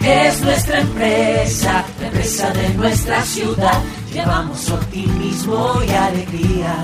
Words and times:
Es 0.00 0.40
nuestra 0.40 0.80
empresa, 0.80 1.84
la 2.00 2.06
empresa 2.06 2.50
de 2.50 2.74
nuestra 2.74 3.22
ciudad. 3.22 3.82
Llevamos 4.12 4.70
optimismo 4.70 5.80
y 5.86 5.90
alegría. 5.90 6.76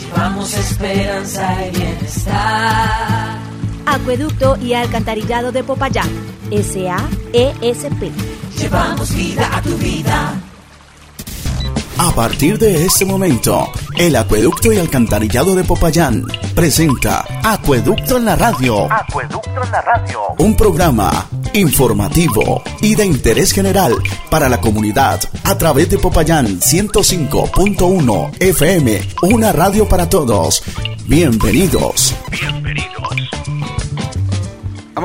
Llevamos 0.00 0.54
esperanza 0.54 1.66
y 1.66 1.76
bienestar. 1.76 3.38
Acueducto 3.86 4.56
y 4.56 4.74
Alcantarillado 4.74 5.52
de 5.52 5.64
Popayán, 5.64 6.08
SAESP. 6.50 8.12
Llevamos 8.58 9.14
vida 9.14 9.56
a 9.56 9.62
tu 9.62 9.76
vida. 9.76 10.43
A 11.98 12.10
partir 12.12 12.58
de 12.58 12.84
este 12.84 13.04
momento, 13.04 13.70
el 13.96 14.16
Acueducto 14.16 14.72
y 14.72 14.78
Alcantarillado 14.78 15.54
de 15.54 15.62
Popayán 15.62 16.24
presenta 16.54 17.24
Acueducto 17.44 18.16
en 18.16 18.24
la 18.24 18.34
Radio. 18.34 18.92
Acueducto 18.92 19.62
en 19.62 19.70
la 19.70 19.80
radio. 19.80 20.20
Un 20.38 20.56
programa 20.56 21.28
informativo 21.52 22.62
y 22.80 22.96
de 22.96 23.06
interés 23.06 23.52
general 23.52 23.94
para 24.28 24.48
la 24.48 24.60
comunidad 24.60 25.20
a 25.44 25.56
través 25.56 25.88
de 25.88 25.98
Popayán 25.98 26.58
105.1 26.58 28.32
FM, 28.40 29.00
una 29.22 29.52
radio 29.52 29.88
para 29.88 30.08
todos. 30.08 30.64
Bienvenidos. 31.06 32.14
Bienvenidos. 32.30 32.93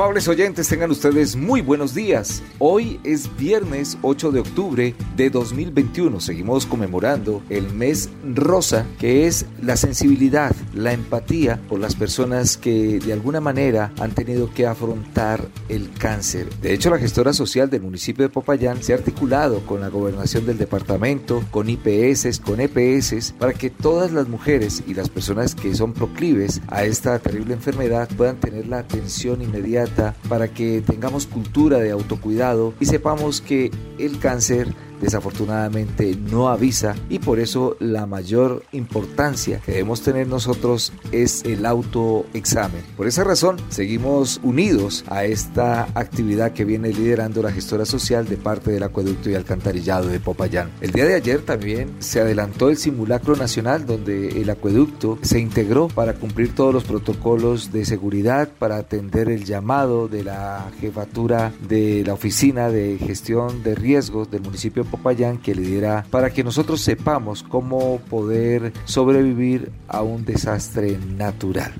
Amables 0.00 0.28
oyentes, 0.28 0.66
tengan 0.66 0.90
ustedes 0.90 1.36
muy 1.36 1.60
buenos 1.60 1.94
días. 1.94 2.42
Hoy 2.58 2.98
es 3.04 3.28
viernes 3.36 3.98
8 4.00 4.32
de 4.32 4.40
octubre 4.40 4.94
de 5.14 5.28
2021. 5.28 6.20
Seguimos 6.20 6.64
conmemorando 6.64 7.42
el 7.50 7.70
mes 7.74 8.08
rosa, 8.34 8.86
que 8.98 9.26
es 9.26 9.44
la 9.62 9.76
sensibilidad, 9.76 10.56
la 10.72 10.94
empatía 10.94 11.60
por 11.68 11.80
las 11.80 11.96
personas 11.96 12.56
que 12.56 12.98
de 12.98 13.12
alguna 13.12 13.42
manera 13.42 13.92
han 14.00 14.12
tenido 14.12 14.50
que 14.54 14.66
afrontar 14.66 15.46
el 15.68 15.92
cáncer. 15.92 16.48
De 16.62 16.72
hecho, 16.72 16.88
la 16.88 16.98
gestora 16.98 17.34
social 17.34 17.68
del 17.68 17.82
municipio 17.82 18.24
de 18.24 18.30
Popayán 18.30 18.82
se 18.82 18.94
ha 18.94 18.96
articulado 18.96 19.60
con 19.66 19.82
la 19.82 19.88
gobernación 19.88 20.46
del 20.46 20.56
departamento, 20.56 21.44
con 21.50 21.68
IPS, 21.68 22.40
con 22.40 22.58
EPS, 22.58 23.34
para 23.38 23.52
que 23.52 23.68
todas 23.68 24.12
las 24.12 24.28
mujeres 24.28 24.82
y 24.86 24.94
las 24.94 25.10
personas 25.10 25.54
que 25.54 25.74
son 25.74 25.92
proclives 25.92 26.62
a 26.68 26.84
esta 26.84 27.18
terrible 27.18 27.52
enfermedad 27.52 28.08
puedan 28.16 28.40
tener 28.40 28.66
la 28.66 28.78
atención 28.78 29.42
inmediata 29.42 29.89
para 30.28 30.48
que 30.48 30.82
tengamos 30.82 31.26
cultura 31.26 31.78
de 31.78 31.90
autocuidado 31.90 32.74
y 32.80 32.86
sepamos 32.86 33.40
que 33.40 33.70
el 33.98 34.18
cáncer 34.18 34.74
desafortunadamente 35.00 36.16
no 36.30 36.48
avisa 36.48 36.94
y 37.08 37.18
por 37.18 37.38
eso 37.40 37.76
la 37.80 38.06
mayor 38.06 38.64
importancia 38.72 39.60
que 39.64 39.72
debemos 39.72 40.02
tener 40.02 40.26
nosotros 40.26 40.92
es 41.12 41.44
el 41.44 41.66
autoexamen. 41.66 42.82
Por 42.96 43.06
esa 43.06 43.24
razón 43.24 43.56
seguimos 43.68 44.40
unidos 44.42 45.04
a 45.08 45.24
esta 45.24 45.84
actividad 45.94 46.52
que 46.52 46.64
viene 46.64 46.92
liderando 46.92 47.42
la 47.42 47.52
gestora 47.52 47.84
social 47.84 48.28
de 48.28 48.36
parte 48.36 48.70
del 48.70 48.82
acueducto 48.82 49.30
y 49.30 49.34
alcantarillado 49.34 50.08
de 50.08 50.20
Popayán. 50.20 50.70
El 50.80 50.92
día 50.92 51.04
de 51.04 51.14
ayer 51.14 51.42
también 51.42 51.94
se 51.98 52.20
adelantó 52.20 52.70
el 52.70 52.76
simulacro 52.76 53.36
nacional 53.36 53.86
donde 53.86 54.40
el 54.40 54.50
acueducto 54.50 55.18
se 55.22 55.40
integró 55.40 55.88
para 55.88 56.14
cumplir 56.14 56.54
todos 56.54 56.72
los 56.74 56.84
protocolos 56.84 57.72
de 57.72 57.84
seguridad 57.84 58.48
para 58.58 58.76
atender 58.76 59.28
el 59.28 59.44
llamado 59.44 60.08
de 60.08 60.24
la 60.24 60.70
jefatura 60.80 61.52
de 61.68 62.02
la 62.04 62.14
oficina 62.14 62.70
de 62.70 62.98
gestión 62.98 63.62
de 63.62 63.74
riesgos 63.74 64.30
del 64.30 64.42
municipio 64.42 64.84
Popayán 64.90 65.38
que 65.38 65.54
lidera 65.54 66.04
para 66.10 66.30
que 66.30 66.44
nosotros 66.44 66.80
sepamos 66.80 67.42
cómo 67.42 67.98
poder 68.10 68.72
sobrevivir 68.84 69.70
a 69.88 70.02
un 70.02 70.24
desastre 70.24 70.98
natural. 71.16 71.72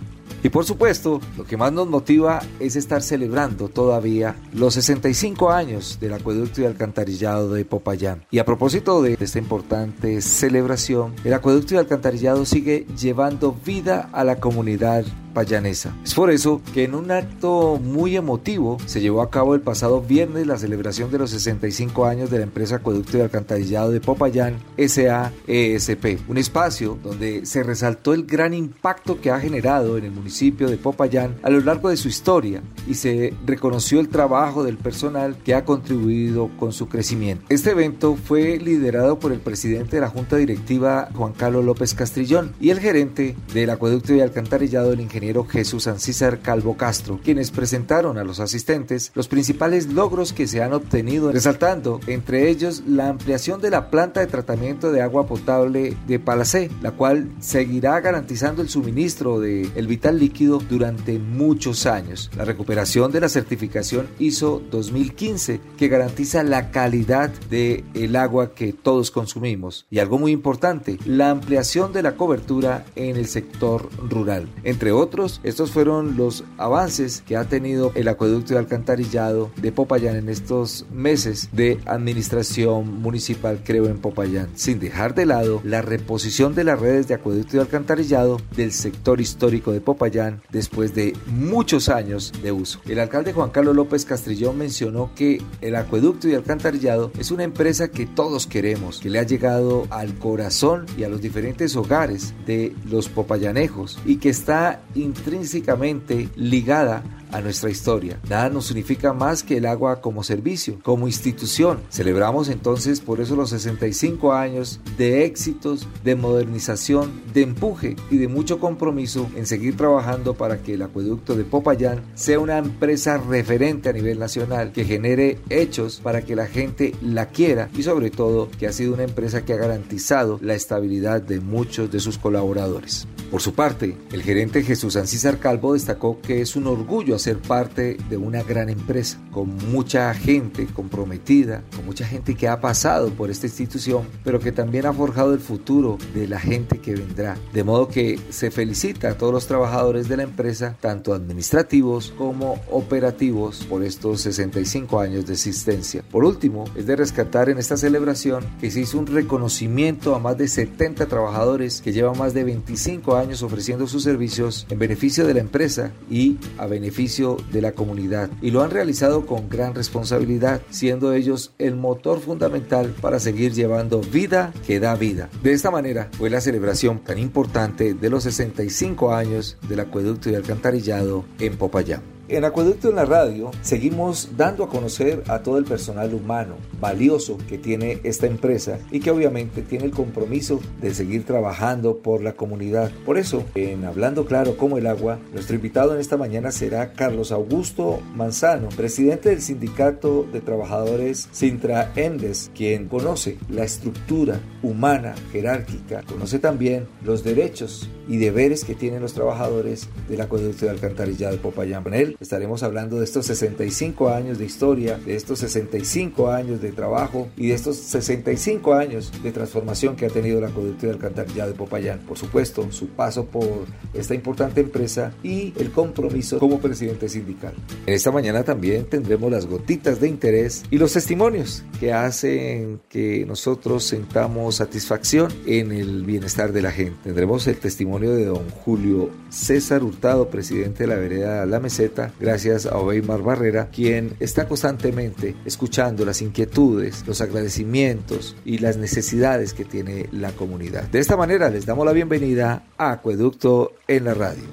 Y 0.43 0.49
por 0.49 0.65
supuesto, 0.65 1.21
lo 1.37 1.45
que 1.45 1.57
más 1.57 1.73
nos 1.73 1.87
motiva 1.87 2.41
es 2.59 2.77
estar 2.77 3.03
celebrando 3.03 3.69
todavía 3.69 4.37
los 4.55 4.75
65 4.75 5.51
años 5.51 5.99
del 6.01 6.15
acueducto 6.15 6.63
y 6.63 6.65
alcantarillado 6.65 7.53
de 7.53 7.65
Popayán. 7.65 8.25
Y 8.31 8.39
a 8.39 8.45
propósito 8.45 9.03
de 9.03 9.17
esta 9.21 9.39
importante 9.39 10.23
celebración, 10.23 11.15
el 11.25 11.35
acueducto 11.35 11.75
y 11.75 11.79
alcantarillado 11.79 12.47
sigue 12.47 12.87
llevando 12.99 13.53
vida 13.53 14.09
a 14.13 14.25
la 14.25 14.37
comunidad 14.37 15.05
payanesa. 15.35 15.95
Es 16.03 16.15
por 16.15 16.31
eso 16.31 16.61
que 16.75 16.85
en 16.85 16.95
un 16.95 17.13
acto 17.13 17.79
muy 17.81 18.17
emotivo 18.17 18.79
se 18.87 19.01
llevó 19.01 19.23
a 19.23 19.31
cabo 19.31 19.55
el 19.55 19.61
pasado 19.61 20.01
viernes 20.01 20.47
la 20.47 20.59
celebración 20.59 21.11
de 21.13 21.19
los 21.19 21.31
65 21.31 22.07
años 22.07 22.31
de 22.31 22.39
la 22.39 22.45
empresa 22.45 22.77
Acueducto 22.77 23.19
y 23.19 23.21
Alcantarillado 23.21 23.93
de 23.93 24.01
Popayán 24.01 24.59
SAESP, 24.77 26.29
un 26.29 26.39
espacio 26.39 26.99
donde 27.03 27.47
se 27.47 27.63
resaltó 27.63 28.13
el 28.13 28.27
gran 28.27 28.55
impacto 28.55 29.21
que 29.21 29.31
ha 29.31 29.39
generado 29.39 29.97
en 29.97 30.05
el 30.05 30.11
municipio 30.11 30.30
de 30.31 30.79
Popayán 30.79 31.37
a 31.43 31.51
lo 31.51 31.61
largo 31.61 31.91
de 31.91 31.97
su 31.97 32.09
historia 32.09 32.63
y 32.87 32.95
se 32.95 33.35
reconoció 33.45 33.99
el 33.99 34.09
trabajo 34.09 34.63
del 34.63 34.77
personal 34.77 35.37
que 35.45 35.55
ha 35.55 35.65
contribuido 35.65 36.51
con 36.57 36.73
su 36.73 36.89
crecimiento. 36.89 37.45
Este 37.49 37.71
evento 37.71 38.17
fue 38.17 38.59
liderado 38.59 39.19
por 39.19 39.33
el 39.33 39.41
presidente 39.41 39.97
de 39.97 40.03
la 40.03 40.09
Junta 40.09 40.37
Directiva 40.37 41.09
Juan 41.15 41.33
Carlos 41.33 41.65
López 41.65 41.95
Castrillón 41.95 42.53
y 42.61 42.71
el 42.71 42.79
gerente 42.79 43.37
del 43.53 43.71
Acueducto 43.71 44.15
y 44.15 44.21
Alcantarillado 44.21 44.93
el 44.93 45.01
ingeniero 45.01 45.45
Jesús 45.45 45.89
Ancísar 45.89 46.39
Calvo 46.41 46.77
Castro, 46.77 47.19
quienes 47.23 47.51
presentaron 47.51 48.17
a 48.17 48.25
los 48.25 48.39
asistentes 48.39 49.11
los 49.15 49.27
principales 49.27 49.93
logros 49.93 50.33
que 50.33 50.47
se 50.47 50.63
han 50.63 50.73
obtenido, 50.73 51.33
resaltando 51.33 52.01
entre 52.07 52.49
ellos 52.49 52.85
la 52.87 53.09
ampliación 53.09 53.61
de 53.61 53.71
la 53.71 53.91
planta 53.91 54.21
de 54.21 54.29
tratamiento 54.29 54.93
de 54.93 55.03
agua 55.03 55.27
potable 55.27 55.97
de 56.07 56.19
Palacé, 56.21 56.71
la 56.83 56.93
cual 56.93 57.29
seguirá 57.41 58.01
garantizando 58.01 58.63
el 58.63 58.69
suministro 58.69 59.41
de 59.41 59.69
el 59.75 59.87
vital 59.89 60.20
líquido 60.21 60.59
durante 60.69 61.19
muchos 61.19 61.87
años. 61.87 62.31
La 62.37 62.45
recuperación 62.45 63.11
de 63.11 63.21
la 63.21 63.29
certificación 63.29 64.07
ISO 64.19 64.63
2015 64.71 65.61
que 65.77 65.89
garantiza 65.89 66.45
la 66.45 66.71
calidad 66.71 67.31
del 67.51 67.85
el 67.95 68.17
agua 68.17 68.55
que 68.55 68.73
todos 68.73 69.11
consumimos 69.11 69.87
y 69.91 69.99
algo 69.99 70.19
muy 70.19 70.33
importante, 70.33 70.99
la 71.07 71.31
ampliación 71.31 71.93
de 71.93 72.03
la 72.03 72.17
cobertura 72.17 72.85
en 72.95 73.17
el 73.17 73.27
sector 73.27 73.89
rural. 74.09 74.49
Entre 74.63 74.93
otros, 74.93 75.41
estos 75.43 75.71
fueron 75.71 76.17
los 76.17 76.45
avances 76.59 77.23
que 77.27 77.37
ha 77.37 77.45
tenido 77.45 77.93
el 77.95 78.09
acueducto 78.09 78.55
de 78.55 78.61
alcantarillado 78.61 79.51
de 79.61 79.73
Popayán 79.73 80.17
en 80.17 80.29
estos 80.29 80.85
meses 80.93 81.49
de 81.53 81.81
administración 81.87 83.01
municipal, 83.01 83.63
creo, 83.65 83.87
en 83.87 83.99
Popayán, 83.99 84.51
sin 84.55 84.79
dejar 84.79 85.15
de 85.15 85.27
lado 85.27 85.61
la 85.65 85.81
reposición 85.81 86.55
de 86.55 86.65
las 86.65 86.79
redes 86.79 87.09
de 87.09 87.15
acueducto 87.15 87.57
y 87.57 87.61
alcantarillado 87.61 88.39
del 88.55 88.73
sector 88.73 89.21
histórico 89.21 89.73
de 89.73 89.81
Popayán 89.81 90.10
después 90.51 90.95
de 90.95 91.15
muchos 91.27 91.89
años 91.89 92.33
de 92.43 92.53
uso. 92.53 92.81
El 92.87 92.99
alcalde 92.99 93.33
Juan 93.33 93.51
Carlos 93.51 93.77
López 93.77 94.05
Castrillón 94.05 94.59
mencionó 94.59 95.11
que 95.15 95.43
el 95.61 95.77
acueducto 95.77 96.29
y 96.29 96.35
alcantarillado 96.35 97.13
es 97.19 97.31
una 97.31 97.45
empresa 97.45 97.91
que 97.91 98.07
todos 98.07 98.47
queremos, 98.47 99.01
que 99.01 99.11
le 99.11 99.19
ha 99.19 99.25
llegado 99.25 99.87
al 99.91 100.15
corazón 100.19 100.87
y 100.99 101.05
a 101.05 101.09
los 101.09 101.21
diferentes 101.21 101.77
hogares 101.77 102.35
de 102.47 102.75
los 102.91 103.09
popayanejos 103.09 103.99
y 104.05 104.17
que 104.17 104.31
está 104.31 104.83
intrínsecamente 104.95 106.29
ligada 106.37 107.03
a 107.33 107.41
nuestra 107.41 107.71
historia. 107.71 108.19
Nada 108.29 108.49
nos 108.49 108.67
significa 108.67 109.13
más 109.13 109.43
que 109.43 109.57
el 109.57 109.67
agua 109.67 110.01
como 110.01 110.23
servicio, 110.23 110.79
como 110.83 111.07
institución. 111.07 111.81
Celebramos 111.91 112.49
entonces 112.49 113.01
por 113.01 113.21
eso 113.21 113.37
los 113.37 113.51
65 113.51 114.33
años 114.33 114.81
de 114.97 115.25
éxitos, 115.25 115.87
de 116.05 116.15
modernización, 116.15 117.23
de 117.33 117.43
empuje 117.43 117.97
y 118.11 118.19
de 118.19 118.29
mucho 118.29 118.59
compromiso 118.59 119.29
en 119.37 119.47
seguir 119.47 119.77
trabajando 119.77 120.35
para 120.35 120.63
que 120.63 120.75
el 120.75 120.83
acueducto 120.83 121.35
de 121.35 121.45
Popayán 121.45 122.03
sea 122.15 122.39
una 122.39 122.59
empresa 122.59 123.19
referente 123.19 123.89
a 123.89 123.93
nivel 123.93 124.19
nacional, 124.19 124.73
que 124.73 124.85
genere 124.85 125.39
hechos 125.49 126.01
para 126.03 126.23
que 126.23 126.37
la 126.37 126.47
gente 126.47 126.95
la 127.03 127.27
quiera 127.27 127.69
y 127.77 127.83
sobre 127.83 128.11
todo 128.11 128.51
que 128.59 128.67
ha 128.67 128.73
sido 128.73 128.95
una 128.95 129.05
empresa 129.05 129.45
que 129.45 129.53
ha 129.53 129.57
garantizado 129.57 130.39
la 130.43 130.55
estabilidad 130.55 131.23
de 131.23 131.41
muchos 131.41 131.91
de 131.91 132.01
sus 132.01 132.19
colaboradores. 132.19 133.07
Por 133.31 133.41
su 133.41 133.55
parte, 133.55 133.97
el 134.11 134.23
gerente 134.23 134.65
Jesús 134.65 134.97
Ancísar 134.97 135.39
Calvo 135.39 135.75
destacó 135.75 136.21
que 136.21 136.41
es 136.41 136.57
un 136.57 136.67
orgullo 136.67 137.17
ser 137.17 137.39
parte 137.39 137.97
de 138.09 138.17
una 138.17 138.43
gran 138.43 138.69
empresa, 138.69 139.19
con 139.31 139.57
mucha 139.71 140.13
gente 140.15 140.67
comprometida, 140.67 141.63
con 141.77 141.87
mucha 141.87 142.05
gente 142.05 142.35
que 142.35 142.49
ha 142.49 142.61
pasado 142.61 143.11
por 143.11 143.31
esta 143.31 143.47
institución, 143.47 144.09
pero 144.25 144.41
que 144.41 144.51
también 144.51 144.87
ha 144.87 144.93
forjado 144.93 145.33
el 145.33 145.39
futuro 145.39 145.97
de 146.13 146.27
la 146.27 146.41
gente 146.41 146.81
que 146.81 146.97
vendrá. 146.97 147.39
De 147.53 147.63
modo 147.63 147.87
que 147.87 148.19
se 148.31 148.51
felicita 148.51 149.11
a 149.11 149.15
todos 149.15 149.33
los 149.33 149.47
trabajadores 149.47 150.09
de 150.09 150.17
la 150.17 150.25
empresa, 150.25 150.77
tanto 150.81 151.15
administrativos 151.15 152.13
como 152.19 152.61
operativos, 152.69 153.65
por 153.69 153.85
estos 153.85 154.23
65 154.23 154.99
años 154.99 155.27
de 155.27 155.35
existencia. 155.35 156.03
Por 156.11 156.25
último, 156.25 156.65
es 156.75 156.87
de 156.87 156.97
rescatar 156.97 157.49
en 157.49 157.59
esta 157.59 157.77
celebración 157.77 158.45
que 158.61 158.73
se 158.73 158.81
hizo 158.81 158.99
un 158.99 159.07
reconocimiento 159.07 160.17
a 160.17 160.19
más 160.19 160.37
de 160.37 160.49
70 160.49 161.07
trabajadores 161.07 161.81
que 161.81 161.93
llevan 161.93 162.19
más 162.19 162.35
de 162.35 162.43
25 162.43 163.15
años 163.15 163.20
ofreciendo 163.43 163.87
sus 163.87 164.03
servicios 164.03 164.67
en 164.71 164.79
beneficio 164.79 165.27
de 165.27 165.35
la 165.35 165.41
empresa 165.41 165.93
y 166.11 166.39
a 166.59 166.67
beneficio 166.67 167.37
de 167.53 167.61
la 167.61 167.73
comunidad 167.73 168.31
y 168.41 168.51
lo 168.51 168.63
han 168.63 168.71
realizado 168.71 169.27
con 169.27 169.49
gran 169.49 169.75
responsabilidad, 169.75 170.63
siendo 170.71 171.13
ellos 171.13 171.53
el 171.59 171.77
motor 171.77 172.21
fundamental 172.21 172.95
para 173.01 173.21
seguir 173.21 173.53
llevando 173.53 174.01
vida 174.01 174.53
que 174.67 174.81
da 174.81 174.95
vida. 174.95 175.29
De 175.43 175.53
esta 175.53 175.71
manera 175.71 176.09
fue 176.13 176.31
la 176.31 176.41
celebración 176.41 177.01
tan 177.01 177.19
importante 177.19 177.95
de 177.95 178.11
los 178.11 178.25
65 178.25 179.15
años 179.15 179.57
del 179.69 179.81
acueducto 179.81 180.31
y 180.31 180.35
alcantarillado 180.35 181.25
en 181.39 181.57
Popayán. 181.57 182.20
En 182.33 182.45
Acueducto 182.45 182.91
en 182.91 182.95
la 182.95 183.05
Radio 183.05 183.51
seguimos 183.61 184.37
dando 184.37 184.63
a 184.63 184.69
conocer 184.69 185.25
a 185.27 185.43
todo 185.43 185.59
el 185.59 185.65
personal 185.65 186.15
humano 186.15 186.55
valioso 186.81 187.37
que 187.49 187.59
tiene 187.59 187.99
esta 188.05 188.29
empresa 188.29 188.79
y 188.93 189.01
que 189.01 189.11
obviamente 189.11 189.63
tiene 189.63 189.87
el 189.87 189.91
compromiso 189.91 190.61
de 190.81 190.95
seguir 190.95 191.25
trabajando 191.25 191.99
por 191.99 192.23
la 192.23 192.35
comunidad. 192.35 192.93
Por 193.05 193.19
eso, 193.19 193.43
en 193.57 193.85
Hablando 193.85 194.27
Claro 194.27 194.57
como 194.57 194.79
el 194.79 194.87
Agua, 194.87 195.19
nuestro 195.33 195.57
invitado 195.57 195.93
en 195.93 196.01
esta 196.01 196.17
mañana 196.17 196.53
será 196.53 196.93
Carlos 196.93 197.33
Augusto 197.33 198.01
Manzano, 198.15 198.69
presidente 198.69 199.31
del 199.31 199.43
Sindicato 199.43 200.25
de 200.33 200.41
Trabajadores 200.41 201.29
Sintra 201.33 201.91
Endes, 201.97 202.53
quien 202.55 202.87
conoce 202.87 203.39
la 203.49 203.65
estructura 203.65 204.39
humana 204.63 205.17
jerárquica, 205.33 206.03
conoce 206.03 206.39
también 206.39 206.87
los 207.03 207.25
derechos 207.25 207.91
y 208.07 208.19
deberes 208.19 208.65
que 208.65 208.75
tienen 208.75 209.03
los 209.03 209.15
trabajadores 209.15 209.89
del 210.09 210.21
acueducto 210.21 210.67
de 210.67 210.71
alcantarillado 210.71 211.33
de 211.33 211.41
Popayán. 211.41 211.81
Él 211.95 212.17
estaremos 212.21 212.63
hablando 212.63 212.99
de 212.99 213.05
estos 213.05 213.27
65 213.27 214.11
años 214.11 214.39
de 214.39 214.45
historia, 214.45 214.99
de 214.99 215.17
estos 215.17 215.39
65 215.41 216.31
años 216.31 216.61
de 216.61 216.71
trabajo 216.71 217.29
y 217.37 217.49
de 217.49 217.55
estos 217.55 217.77
65 217.77 218.75
años 218.75 219.11
de 219.23 219.33
transformación 219.33 219.97
que 219.97 220.07
ha 220.07 220.11
tenido 220.11 220.39
el 220.39 220.45
acueducto 220.45 220.87
de 220.87 220.93
alcantarillado 220.93 221.51
de 221.51 221.57
Popayán. 221.57 222.01
Por 222.01 222.19
supuesto, 222.19 222.71
su 222.71 222.89
paso 222.89 223.25
por 223.25 223.67
esta 223.95 224.15
importante 224.15 224.61
empresa 224.61 225.13
y 225.23 225.55
el 225.59 225.71
compromiso 225.71 226.39
como 226.39 226.61
presidente 226.61 227.09
sindical. 227.09 227.55
En 227.87 227.95
esta 227.95 228.11
mañana 228.11 228.45
también 228.45 228.85
tendremos 228.85 229.31
las 229.31 229.47
gotitas 229.47 230.01
de 230.01 230.09
interés 230.09 230.63
y 230.71 230.79
los 230.79 230.93
testimonios 230.93 231.65
que 231.79 231.93
hacen 231.93 232.81
que 232.89 233.25
nosotros 233.27 233.85
sentamos 233.85 234.57
satisfacción 234.57 235.33
en 235.47 235.73
el 235.73 236.05
bienestar 236.05 236.53
de 236.53 236.63
la 236.63 236.71
gente. 236.71 236.99
Tendremos 237.05 237.47
el 237.47 237.57
testimonio 237.57 238.11
de 238.13 238.27
don 238.27 238.49
Julio 238.51 239.11
César 239.31 239.83
Hurtado, 239.83 240.29
presidente 240.29 240.83
de 240.83 240.89
la 240.89 240.97
vereda 240.97 241.47
La 241.47 241.61
Meseta, 241.61 242.13
gracias 242.21 242.67
a 242.67 242.77
Obeymar 242.77 243.23
Barrera, 243.23 243.69
quien 243.69 244.17
está 244.21 244.47
constantemente 244.47 245.37
escuchando 245.45 246.05
las 246.05 246.21
inquietudes, 246.21 247.05
los 247.07 247.21
agradecimientos 247.21 248.37
y 248.45 248.59
las 248.59 248.77
necesidades 248.77 249.55
que 249.55 249.65
tiene 249.65 250.09
la 250.13 250.33
comunidad. 250.33 250.85
De 250.85 250.99
esta 250.99 251.17
manera 251.17 251.49
les 251.49 251.65
damos 251.65 251.87
la 251.87 251.93
bienvenida 251.93 252.65
a 252.77 252.93
Acueducto 252.93 253.73
en 253.87 254.05
la 254.05 254.15
radio. 254.15 254.45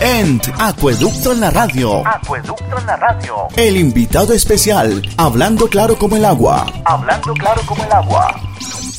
ENT 0.00 0.48
Acueducto 0.58 1.30
en 1.30 1.40
la 1.40 1.50
radio. 1.50 2.04
Acueducto 2.04 2.76
en 2.76 2.86
la 2.86 2.96
radio. 2.96 3.34
El 3.56 3.76
invitado 3.76 4.32
especial, 4.32 5.00
hablando 5.16 5.68
claro 5.68 5.96
como 5.96 6.16
el 6.16 6.24
agua. 6.24 6.66
Hablando 6.84 7.32
claro 7.34 7.62
como 7.64 7.84
el 7.84 7.92
agua. 7.92 8.34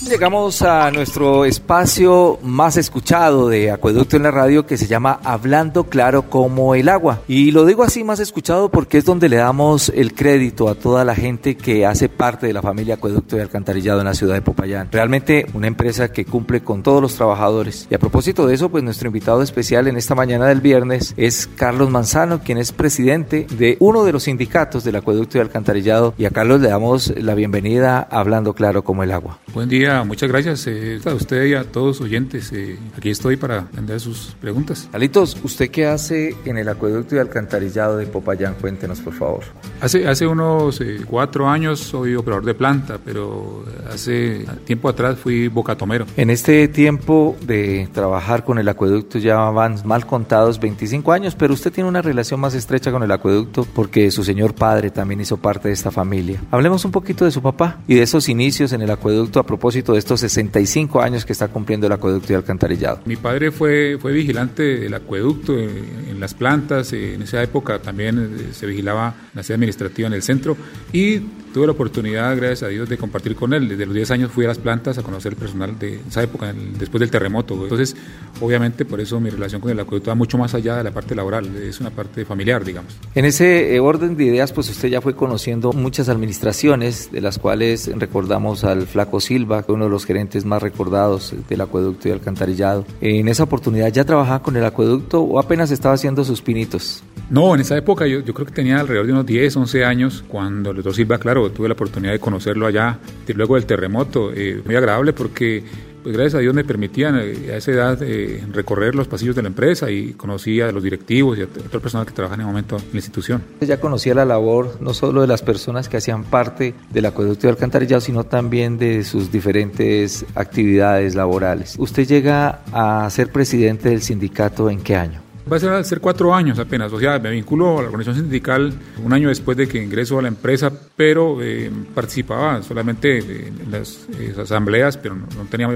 Llegamos 0.09 0.61
a 0.61 0.91
nuestro 0.91 1.45
espacio 1.45 2.37
más 2.43 2.75
escuchado 2.75 3.47
de 3.47 3.71
Acueducto 3.71 4.17
en 4.17 4.23
la 4.23 4.31
radio 4.31 4.65
que 4.65 4.77
se 4.77 4.85
llama 4.85 5.19
Hablando 5.23 5.85
claro 5.85 6.29
como 6.29 6.75
el 6.75 6.89
agua. 6.89 7.21
Y 7.27 7.51
lo 7.51 7.65
digo 7.65 7.83
así 7.83 8.03
más 8.03 8.19
escuchado 8.19 8.69
porque 8.69 8.97
es 8.97 9.05
donde 9.05 9.29
le 9.29 9.37
damos 9.37 9.89
el 9.89 10.13
crédito 10.13 10.67
a 10.67 10.75
toda 10.75 11.05
la 11.05 11.15
gente 11.15 11.55
que 11.55 11.85
hace 11.85 12.09
parte 12.09 12.47
de 12.47 12.53
la 12.53 12.61
familia 12.61 12.95
Acueducto 12.95 13.37
y 13.37 13.39
Alcantarillado 13.39 14.01
en 14.01 14.05
la 14.05 14.13
ciudad 14.13 14.35
de 14.35 14.41
Popayán. 14.41 14.89
Realmente 14.91 15.45
una 15.53 15.67
empresa 15.67 16.11
que 16.11 16.25
cumple 16.25 16.61
con 16.61 16.83
todos 16.83 17.01
los 17.01 17.15
trabajadores. 17.15 17.87
Y 17.89 17.95
a 17.95 17.99
propósito 17.99 18.45
de 18.45 18.55
eso, 18.55 18.69
pues 18.69 18.83
nuestro 18.83 19.07
invitado 19.07 19.41
especial 19.41 19.87
en 19.87 19.97
esta 19.97 20.15
mañana 20.15 20.47
del 20.47 20.61
viernes 20.61 21.13
es 21.15 21.47
Carlos 21.55 21.89
Manzano, 21.89 22.41
quien 22.43 22.57
es 22.57 22.73
presidente 22.73 23.47
de 23.57 23.77
uno 23.79 24.03
de 24.03 24.11
los 24.11 24.23
sindicatos 24.23 24.83
del 24.83 24.97
Acueducto 24.97 25.37
y 25.37 25.41
Alcantarillado. 25.41 26.13
Y 26.17 26.25
a 26.25 26.29
Carlos 26.29 26.59
le 26.59 26.69
damos 26.69 27.13
la 27.17 27.35
bienvenida 27.35 28.07
a 28.11 28.19
Hablando 28.19 28.53
claro 28.53 28.83
como 28.83 29.03
el 29.03 29.11
agua. 29.11 29.39
Buen 29.53 29.69
día 29.69 29.92
muchas 30.05 30.29
gracias 30.29 30.65
eh, 30.67 30.99
a 31.05 31.13
usted 31.13 31.45
y 31.45 31.53
a 31.53 31.63
todos 31.63 31.99
los 31.99 32.01
oyentes. 32.01 32.51
Eh, 32.51 32.77
aquí 32.97 33.09
estoy 33.09 33.37
para 33.37 33.59
atender 33.59 33.99
sus 33.99 34.35
preguntas. 34.41 34.89
Alitos, 34.91 35.37
¿usted 35.43 35.69
qué 35.69 35.85
hace 35.85 36.35
en 36.45 36.57
el 36.57 36.67
acueducto 36.69 37.15
y 37.15 37.19
alcantarillado 37.19 37.97
de 37.97 38.07
Popayán? 38.07 38.55
Cuéntenos, 38.59 38.99
por 39.01 39.13
favor. 39.13 39.43
Hace, 39.81 40.07
hace 40.07 40.25
unos 40.25 40.81
eh, 40.81 41.01
cuatro 41.07 41.47
años 41.47 41.79
soy 41.79 42.15
operador 42.15 42.45
de 42.45 42.55
planta, 42.55 42.97
pero 43.03 43.65
hace 43.91 44.45
tiempo 44.65 44.89
atrás 44.89 45.19
fui 45.19 45.47
bocatomero. 45.47 46.05
En 46.17 46.29
este 46.29 46.67
tiempo 46.67 47.35
de 47.45 47.87
trabajar 47.93 48.43
con 48.43 48.57
el 48.57 48.67
acueducto 48.69 49.19
ya 49.19 49.37
van 49.49 49.75
mal 49.85 50.05
contados 50.05 50.59
25 50.59 51.11
años, 51.11 51.35
pero 51.35 51.53
usted 51.53 51.71
tiene 51.71 51.89
una 51.89 52.01
relación 52.01 52.39
más 52.39 52.55
estrecha 52.55 52.91
con 52.91 53.03
el 53.03 53.11
acueducto 53.11 53.67
porque 53.75 54.09
su 54.11 54.23
señor 54.23 54.55
padre 54.55 54.89
también 54.91 55.21
hizo 55.21 55.37
parte 55.37 55.67
de 55.67 55.73
esta 55.73 55.91
familia. 55.91 56.41
Hablemos 56.51 56.85
un 56.85 56.91
poquito 56.91 57.25
de 57.25 57.31
su 57.31 57.41
papá 57.41 57.79
y 57.87 57.95
de 57.95 58.03
esos 58.03 58.29
inicios 58.29 58.71
en 58.71 58.81
el 58.81 58.89
acueducto 58.89 59.39
a 59.39 59.45
propósito 59.45 59.82
de 59.91 59.99
estos 59.99 60.21
65 60.21 61.01
años 61.01 61.25
que 61.25 61.33
está 61.33 61.49
cumpliendo 61.49 61.87
el 61.87 61.93
acueducto 61.93 62.31
y 62.31 62.35
alcantarillado? 62.37 63.01
Mi 63.05 63.17
padre 63.17 63.51
fue, 63.51 63.97
fue 63.99 64.13
vigilante 64.13 64.63
del 64.79 64.93
acueducto 64.93 65.59
en, 65.59 66.05
en 66.09 66.19
las 66.21 66.33
plantas, 66.33 66.93
en 66.93 67.21
esa 67.21 67.43
época 67.43 67.79
también 67.79 68.37
eh, 68.39 68.53
se 68.53 68.65
vigilaba 68.65 69.13
la 69.33 69.43
sede 69.43 69.55
administrativa 69.55 70.07
en 70.07 70.13
el 70.13 70.21
centro 70.21 70.55
y 70.93 71.21
tuve 71.53 71.67
la 71.67 71.71
oportunidad, 71.73 72.35
gracias 72.35 72.63
a 72.63 72.67
Dios, 72.67 72.89
de 72.89 72.97
compartir 72.97 73.35
con 73.35 73.53
él. 73.53 73.69
Desde 73.69 73.85
los 73.85 73.95
10 73.95 74.11
años 74.11 74.31
fui 74.31 74.43
a 74.45 74.49
las 74.49 74.57
plantas 74.57 74.97
a 74.97 75.03
conocer 75.03 75.33
el 75.33 75.37
personal 75.37 75.77
de 75.79 76.01
esa 76.07 76.23
época, 76.23 76.53
después 76.77 76.99
del 76.99 77.11
terremoto. 77.11 77.53
Entonces, 77.53 77.95
obviamente, 78.41 78.83
por 78.83 78.99
eso 78.99 79.19
mi 79.19 79.29
relación 79.29 79.61
con 79.61 79.71
el 79.71 79.79
acueducto 79.79 80.11
va 80.11 80.15
mucho 80.15 80.37
más 80.37 80.53
allá 80.53 80.77
de 80.77 80.83
la 80.83 80.91
parte 80.91 81.15
laboral, 81.15 81.55
es 81.55 81.79
una 81.79 81.91
parte 81.91 82.25
familiar, 82.25 82.65
digamos. 82.65 82.97
En 83.15 83.25
ese 83.25 83.75
eh, 83.75 83.79
orden 83.79 84.17
de 84.17 84.25
ideas, 84.25 84.51
pues 84.51 84.69
usted 84.69 84.89
ya 84.89 84.99
fue 84.99 85.15
conociendo 85.15 85.71
muchas 85.71 86.09
administraciones, 86.09 87.11
de 87.11 87.21
las 87.21 87.37
cuales 87.37 87.89
recordamos 87.95 88.63
al 88.63 88.87
Flaco 88.87 89.21
Silva, 89.21 89.63
uno 89.67 89.85
de 89.85 89.91
los 89.91 90.05
gerentes 90.05 90.45
más 90.45 90.61
recordados 90.61 91.33
del 91.47 91.61
acueducto 91.61 92.09
y 92.09 92.11
alcantarillado. 92.11 92.85
En 92.99 93.27
esa 93.27 93.43
oportunidad, 93.43 93.91
¿ya 93.91 94.03
trabajaba 94.03 94.41
con 94.41 94.57
el 94.57 94.65
acueducto 94.65 95.21
o 95.21 95.39
apenas 95.39 95.71
estaba 95.71 95.95
haciendo 95.95 96.23
sus 96.23 96.41
pinitos? 96.41 97.03
No, 97.29 97.55
en 97.55 97.61
esa 97.61 97.77
época 97.77 98.05
yo, 98.05 98.19
yo 98.19 98.33
creo 98.33 98.45
que 98.45 98.53
tenía 98.53 98.79
alrededor 98.79 99.07
de 99.07 99.13
unos 99.13 99.25
10, 99.25 99.55
11 99.55 99.85
años 99.85 100.23
cuando 100.27 100.71
el 100.71 100.77
doctor 100.77 100.93
Silva, 100.93 101.17
claro, 101.17 101.51
tuve 101.51 101.67
la 101.67 101.73
oportunidad 101.73 102.11
de 102.11 102.19
conocerlo 102.19 102.67
allá, 102.67 102.99
luego 103.33 103.55
del 103.55 103.65
terremoto. 103.65 104.31
Eh, 104.33 104.61
muy 104.65 104.75
agradable 104.75 105.13
porque 105.13 105.63
pues 106.03 106.15
gracias 106.17 106.35
a 106.35 106.39
Dios 106.39 106.53
me 106.53 106.65
permitían 106.65 107.17
eh, 107.17 107.51
a 107.53 107.57
esa 107.57 107.71
edad 107.71 108.03
eh, 108.03 108.43
recorrer 108.51 108.93
los 108.93 109.07
pasillos 109.07 109.35
de 109.37 109.41
la 109.41 109.47
empresa 109.47 109.89
y 109.89 110.13
conocía 110.13 110.67
a 110.67 110.71
los 110.73 110.83
directivos 110.83 111.37
y 111.37 111.43
a 111.43 111.47
todo 111.47 111.63
el 111.63 111.81
personal 111.81 112.05
que 112.05 112.11
trabaja 112.11 112.35
en 112.35 112.41
el 112.41 112.47
momento 112.47 112.75
en 112.75 112.83
la 112.91 112.97
institución. 112.97 113.41
Ya 113.61 113.79
conocía 113.79 114.13
la 114.13 114.25
labor 114.25 114.77
no 114.81 114.93
solo 114.93 115.21
de 115.21 115.27
las 115.27 115.41
personas 115.41 115.87
que 115.87 115.97
hacían 115.97 116.25
parte 116.25 116.75
del 116.91 117.05
acueducto 117.05 117.47
de 117.47 117.51
alcantarillado, 117.51 118.01
sino 118.01 118.25
también 118.25 118.77
de 118.77 119.05
sus 119.05 119.31
diferentes 119.31 120.25
actividades 120.35 121.15
laborales. 121.15 121.75
¿Usted 121.77 122.05
llega 122.05 122.59
a 122.73 123.09
ser 123.09 123.31
presidente 123.31 123.89
del 123.89 124.01
sindicato 124.01 124.69
en 124.69 124.81
qué 124.81 124.97
año? 124.97 125.22
Va 125.51 125.57
a 125.57 125.83
ser, 125.83 125.99
cuatro 125.99 126.33
años 126.33 126.57
apenas, 126.57 126.93
o 126.93 126.99
sea, 126.99 127.19
me 127.19 127.29
vinculo 127.29 127.79
a 127.79 127.81
la 127.81 127.87
organización 127.89 128.23
sindical 128.23 128.73
un 129.03 129.11
año 129.11 129.27
después 129.27 129.57
de 129.57 129.67
que 129.67 129.83
ingreso 129.83 130.17
a 130.17 130.21
la 130.21 130.29
empresa, 130.29 130.71
pero 130.95 131.41
eh, 131.41 131.69
participaba 131.93 132.63
solamente 132.63 133.17
en 133.17 133.69
las, 133.69 134.07
eh, 134.19 134.33
asambleas, 134.41 134.95
pero 134.95 135.15
no, 135.15 135.25
tenía 135.49 135.67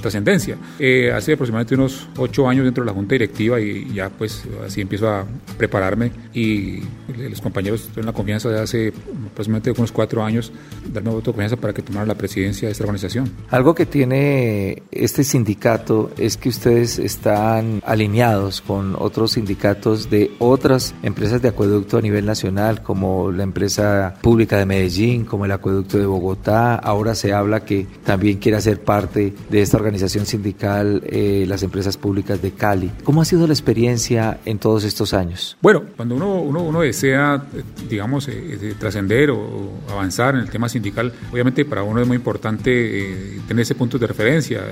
trascendencia. 0.00 0.58
Eh, 0.78 1.10
hace 1.12 1.32
aproximadamente 1.32 1.74
unos 1.74 2.08
ocho 2.18 2.46
años 2.46 2.64
dentro 2.64 2.84
de 2.84 2.90
la 2.90 2.92
junta 2.92 3.14
directiva 3.14 3.58
y 3.58 3.92
ya 3.94 4.10
pues 4.10 4.44
así 4.66 4.82
empiezo 4.82 5.08
a 5.08 5.24
prepararme 5.56 6.12
y 6.34 6.80
los 7.16 7.40
compañeros 7.40 7.88
tienen 7.94 8.06
la 8.06 8.12
confianza 8.12 8.50
de 8.50 8.60
hace 8.60 8.92
aproximadamente 9.30 9.70
unos 9.70 9.92
cuatro 9.92 10.22
años 10.22 10.52
darme 10.92 11.10
voto 11.10 11.30
de 11.30 11.34
confianza 11.36 11.56
para 11.56 11.72
que 11.72 11.80
tomara 11.80 12.06
la 12.06 12.16
presidencia 12.16 12.68
de 12.68 12.72
esta 12.72 12.84
organización. 12.84 13.30
Algo 13.48 13.74
que 13.74 13.86
tiene 13.86 14.82
este 14.90 15.24
sindicato 15.24 16.10
es 16.18 16.36
que 16.36 16.50
ustedes 16.50 16.98
están 16.98 17.82
alineados 17.86 18.60
con 18.60 18.94
otros 19.06 19.32
sindicatos 19.32 20.10
de 20.10 20.32
otras 20.38 20.94
empresas 21.02 21.40
de 21.40 21.48
acueducto 21.48 21.98
a 21.98 22.02
nivel 22.02 22.26
nacional, 22.26 22.82
como 22.82 23.30
la 23.32 23.42
empresa 23.42 24.14
pública 24.20 24.58
de 24.58 24.66
Medellín, 24.66 25.24
como 25.24 25.44
el 25.44 25.52
acueducto 25.52 25.98
de 25.98 26.06
Bogotá. 26.06 26.74
Ahora 26.74 27.14
se 27.14 27.32
habla 27.32 27.64
que 27.64 27.86
también 28.04 28.38
quiere 28.38 28.58
hacer 28.58 28.82
parte 28.82 29.34
de 29.48 29.62
esta 29.62 29.76
organización 29.76 30.26
sindical 30.26 31.02
eh, 31.06 31.44
las 31.48 31.62
empresas 31.62 31.96
públicas 31.96 32.42
de 32.42 32.52
Cali. 32.52 32.90
¿Cómo 33.04 33.22
ha 33.22 33.24
sido 33.24 33.46
la 33.46 33.52
experiencia 33.52 34.38
en 34.44 34.58
todos 34.58 34.84
estos 34.84 35.14
años? 35.14 35.56
Bueno, 35.62 35.84
cuando 35.96 36.14
uno, 36.16 36.34
uno, 36.40 36.62
uno 36.62 36.80
desea, 36.80 37.42
digamos, 37.88 38.28
eh, 38.28 38.74
trascender 38.78 39.30
o 39.30 39.70
avanzar 39.90 40.34
en 40.34 40.40
el 40.42 40.50
tema 40.50 40.68
sindical, 40.68 41.12
obviamente 41.32 41.64
para 41.64 41.82
uno 41.82 42.00
es 42.00 42.06
muy 42.06 42.16
importante 42.16 42.70
eh, 42.74 43.40
tener 43.46 43.62
ese 43.62 43.74
punto 43.74 43.98
de 43.98 44.06
referencia. 44.06 44.62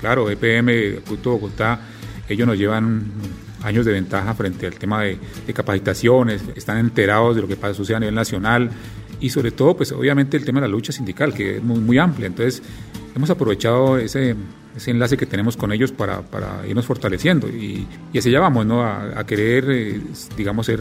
claro, 0.00 0.30
EPM, 0.30 0.98
Acueducto 0.98 1.32
Bogotá, 1.32 1.80
ellos 2.28 2.46
nos 2.46 2.56
llevan 2.56 3.04
años 3.62 3.84
de 3.84 3.92
ventaja 3.92 4.34
frente 4.34 4.66
al 4.66 4.74
tema 4.74 5.02
de, 5.02 5.18
capacitaciones, 5.54 6.42
están 6.54 6.78
enterados 6.78 7.36
de 7.36 7.42
lo 7.42 7.48
que 7.48 7.56
pasa, 7.56 7.74
sucede 7.74 7.96
a 7.96 8.00
nivel 8.00 8.14
nacional 8.14 8.70
y 9.20 9.30
sobre 9.30 9.50
todo, 9.50 9.76
pues 9.76 9.92
obviamente 9.92 10.36
el 10.36 10.44
tema 10.44 10.60
de 10.60 10.68
la 10.68 10.72
lucha 10.72 10.92
sindical, 10.92 11.34
que 11.34 11.56
es 11.56 11.62
muy, 11.62 11.78
muy 11.78 11.98
amplia. 11.98 12.26
Entonces, 12.26 12.62
hemos 13.14 13.28
aprovechado 13.28 13.98
ese, 13.98 14.34
ese 14.76 14.90
enlace 14.90 15.16
que 15.16 15.26
tenemos 15.26 15.56
con 15.56 15.72
ellos 15.72 15.92
para, 15.92 16.22
irnos 16.66 16.86
fortaleciendo 16.86 17.48
y, 17.48 17.86
y 18.12 18.18
así 18.18 18.30
ya 18.30 18.40
vamos, 18.40 18.64
¿no? 18.64 18.82
A, 18.82 19.24
querer, 19.26 19.64
eh, 19.70 20.00
digamos, 20.36 20.66
ser 20.66 20.80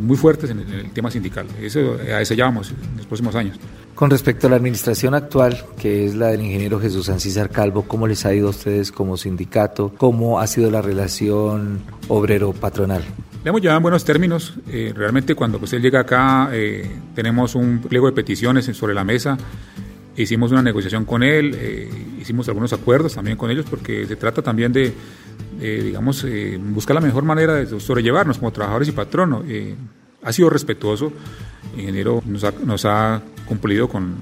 muy 0.00 0.16
fuertes 0.16 0.50
en 0.50 0.60
el, 0.60 0.90
tema 0.90 1.10
sindical. 1.10 1.46
Eso, 1.60 1.96
a 2.12 2.20
ese 2.20 2.34
ya 2.34 2.44
vamos 2.44 2.70
en 2.70 2.96
los 2.96 3.06
próximos 3.06 3.34
años. 3.34 3.58
Con 3.96 4.10
respecto 4.10 4.46
a 4.46 4.50
la 4.50 4.56
administración 4.56 5.14
actual, 5.14 5.56
que 5.80 6.04
es 6.04 6.14
la 6.14 6.26
del 6.26 6.42
ingeniero 6.42 6.78
Jesús 6.78 7.08
Ancísar 7.08 7.48
Calvo, 7.48 7.88
¿cómo 7.88 8.06
les 8.06 8.26
ha 8.26 8.34
ido 8.34 8.48
a 8.48 8.50
ustedes 8.50 8.92
como 8.92 9.16
sindicato? 9.16 9.90
¿Cómo 9.96 10.38
ha 10.38 10.46
sido 10.46 10.70
la 10.70 10.82
relación 10.82 11.80
obrero-patronal? 12.06 13.02
Le 13.42 13.48
hemos 13.48 13.62
llevado 13.62 13.78
en 13.78 13.82
buenos 13.82 14.04
términos. 14.04 14.52
Eh, 14.68 14.92
realmente 14.94 15.34
cuando 15.34 15.58
él 15.72 15.80
llega 15.80 16.00
acá 16.00 16.50
eh, 16.52 16.90
tenemos 17.14 17.54
un 17.54 17.78
pliego 17.80 18.06
de 18.06 18.12
peticiones 18.12 18.66
sobre 18.76 18.92
la 18.92 19.02
mesa. 19.02 19.38
Hicimos 20.14 20.52
una 20.52 20.60
negociación 20.60 21.06
con 21.06 21.22
él, 21.22 21.56
eh, 21.58 21.88
hicimos 22.20 22.46
algunos 22.48 22.74
acuerdos 22.74 23.14
también 23.14 23.38
con 23.38 23.50
ellos 23.50 23.64
porque 23.64 24.06
se 24.06 24.16
trata 24.16 24.42
también 24.42 24.74
de, 24.74 24.92
digamos, 25.58 26.26
buscar 26.74 26.94
la 26.94 27.00
mejor 27.00 27.24
manera 27.24 27.54
de 27.54 27.80
sobrellevarnos 27.80 28.36
como 28.36 28.52
trabajadores 28.52 28.88
y 28.88 28.92
patronos. 28.92 29.44
Ha 30.26 30.32
sido 30.32 30.50
respetuoso, 30.50 31.12
el 31.74 31.80
ingeniero 31.80 32.22
nos 32.26 32.44
ha, 32.44 32.52
nos 32.64 32.84
ha 32.84 33.22
cumplido 33.46 33.88
con 33.88 34.16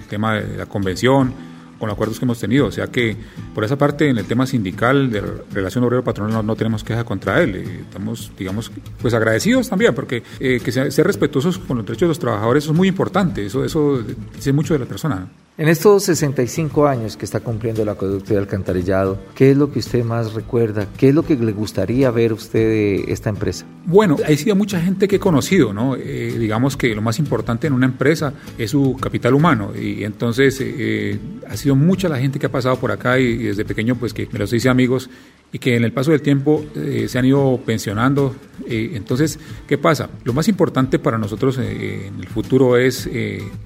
el 0.00 0.06
tema 0.08 0.34
de 0.34 0.56
la 0.56 0.66
convención, 0.66 1.34
con 1.78 1.88
los 1.88 1.94
acuerdos 1.94 2.18
que 2.18 2.24
hemos 2.24 2.38
tenido. 2.38 2.66
O 2.66 2.72
sea 2.72 2.86
que 2.86 3.16
por 3.54 3.64
esa 3.64 3.76
parte, 3.76 4.08
en 4.08 4.18
el 4.18 4.24
tema 4.24 4.46
sindical 4.46 5.10
de 5.10 5.20
relación 5.52 5.84
obrero-patronal, 5.84 6.46
no, 6.46 6.56
tenemos 6.56 6.84
queja 6.84 7.04
contra 7.04 7.42
él. 7.42 7.56
Eh, 7.56 7.80
estamos, 7.82 8.30
digamos, 8.38 8.70
pues 9.02 9.14
agradecidos 9.14 9.68
también, 9.68 9.94
porque 9.94 10.22
eh, 10.38 10.60
que 10.64 10.70
ser 10.72 11.06
respetuosos 11.06 11.58
con 11.58 11.78
los 11.78 11.86
derechos 11.86 12.02
de 12.02 12.08
los 12.08 12.18
trabajadores 12.18 12.64
es 12.64 12.72
muy 12.72 12.88
importante. 12.88 13.44
Eso, 13.44 13.64
eso 13.64 14.02
dice 14.34 14.52
mucho 14.52 14.74
de 14.74 14.80
la 14.80 14.86
persona. 14.86 15.28
En 15.58 15.66
estos 15.66 16.04
65 16.04 16.86
años 16.86 17.16
que 17.16 17.24
está 17.24 17.40
cumpliendo 17.40 17.82
el 17.82 17.88
acueducto 17.88 18.32
de 18.32 18.38
alcantarillado, 18.38 19.18
¿qué 19.34 19.50
es 19.50 19.56
lo 19.56 19.72
que 19.72 19.80
usted 19.80 20.04
más 20.04 20.34
recuerda? 20.34 20.86
¿Qué 20.96 21.08
es 21.08 21.14
lo 21.16 21.24
que 21.24 21.34
le 21.34 21.50
gustaría 21.50 22.12
ver 22.12 22.32
usted 22.32 22.60
de 22.60 23.12
esta 23.12 23.28
empresa? 23.28 23.66
Bueno, 23.84 24.18
hay 24.24 24.36
sido 24.36 24.54
mucha 24.54 24.80
gente 24.80 25.08
que 25.08 25.16
he 25.16 25.18
conocido, 25.18 25.72
¿no? 25.72 25.96
Eh, 25.96 26.36
digamos 26.38 26.76
que 26.76 26.94
lo 26.94 27.02
más 27.02 27.18
importante 27.18 27.66
en 27.66 27.72
una 27.72 27.86
empresa 27.86 28.34
es 28.56 28.70
su 28.70 28.96
capital 29.00 29.34
humano 29.34 29.72
y 29.74 30.04
entonces 30.04 30.58
eh, 30.60 31.18
ha 31.48 31.56
sido 31.56 31.74
mucha 31.74 32.08
la 32.08 32.20
gente 32.20 32.38
que 32.38 32.46
ha 32.46 32.52
pasado 32.52 32.76
por 32.76 32.92
acá 32.92 33.18
y, 33.18 33.38
desde 33.38 33.64
pequeño 33.64 33.96
pues 33.96 34.14
que 34.14 34.28
me 34.30 34.38
los 34.38 34.52
hice 34.52 34.68
amigos 34.68 35.10
y 35.52 35.58
que 35.58 35.76
en 35.76 35.84
el 35.84 35.92
paso 35.92 36.10
del 36.10 36.22
tiempo 36.22 36.64
eh, 36.74 37.06
se 37.08 37.18
han 37.18 37.24
ido 37.24 37.60
pensionando. 37.64 38.34
entonces, 38.68 39.38
¿qué 39.66 39.78
pasa? 39.78 40.10
Lo 40.24 40.32
más 40.34 40.48
importante 40.48 40.98
para 40.98 41.16
nosotros 41.16 41.56
en 41.58 42.20
el 42.20 42.28
futuro 42.28 42.76
es 42.76 43.08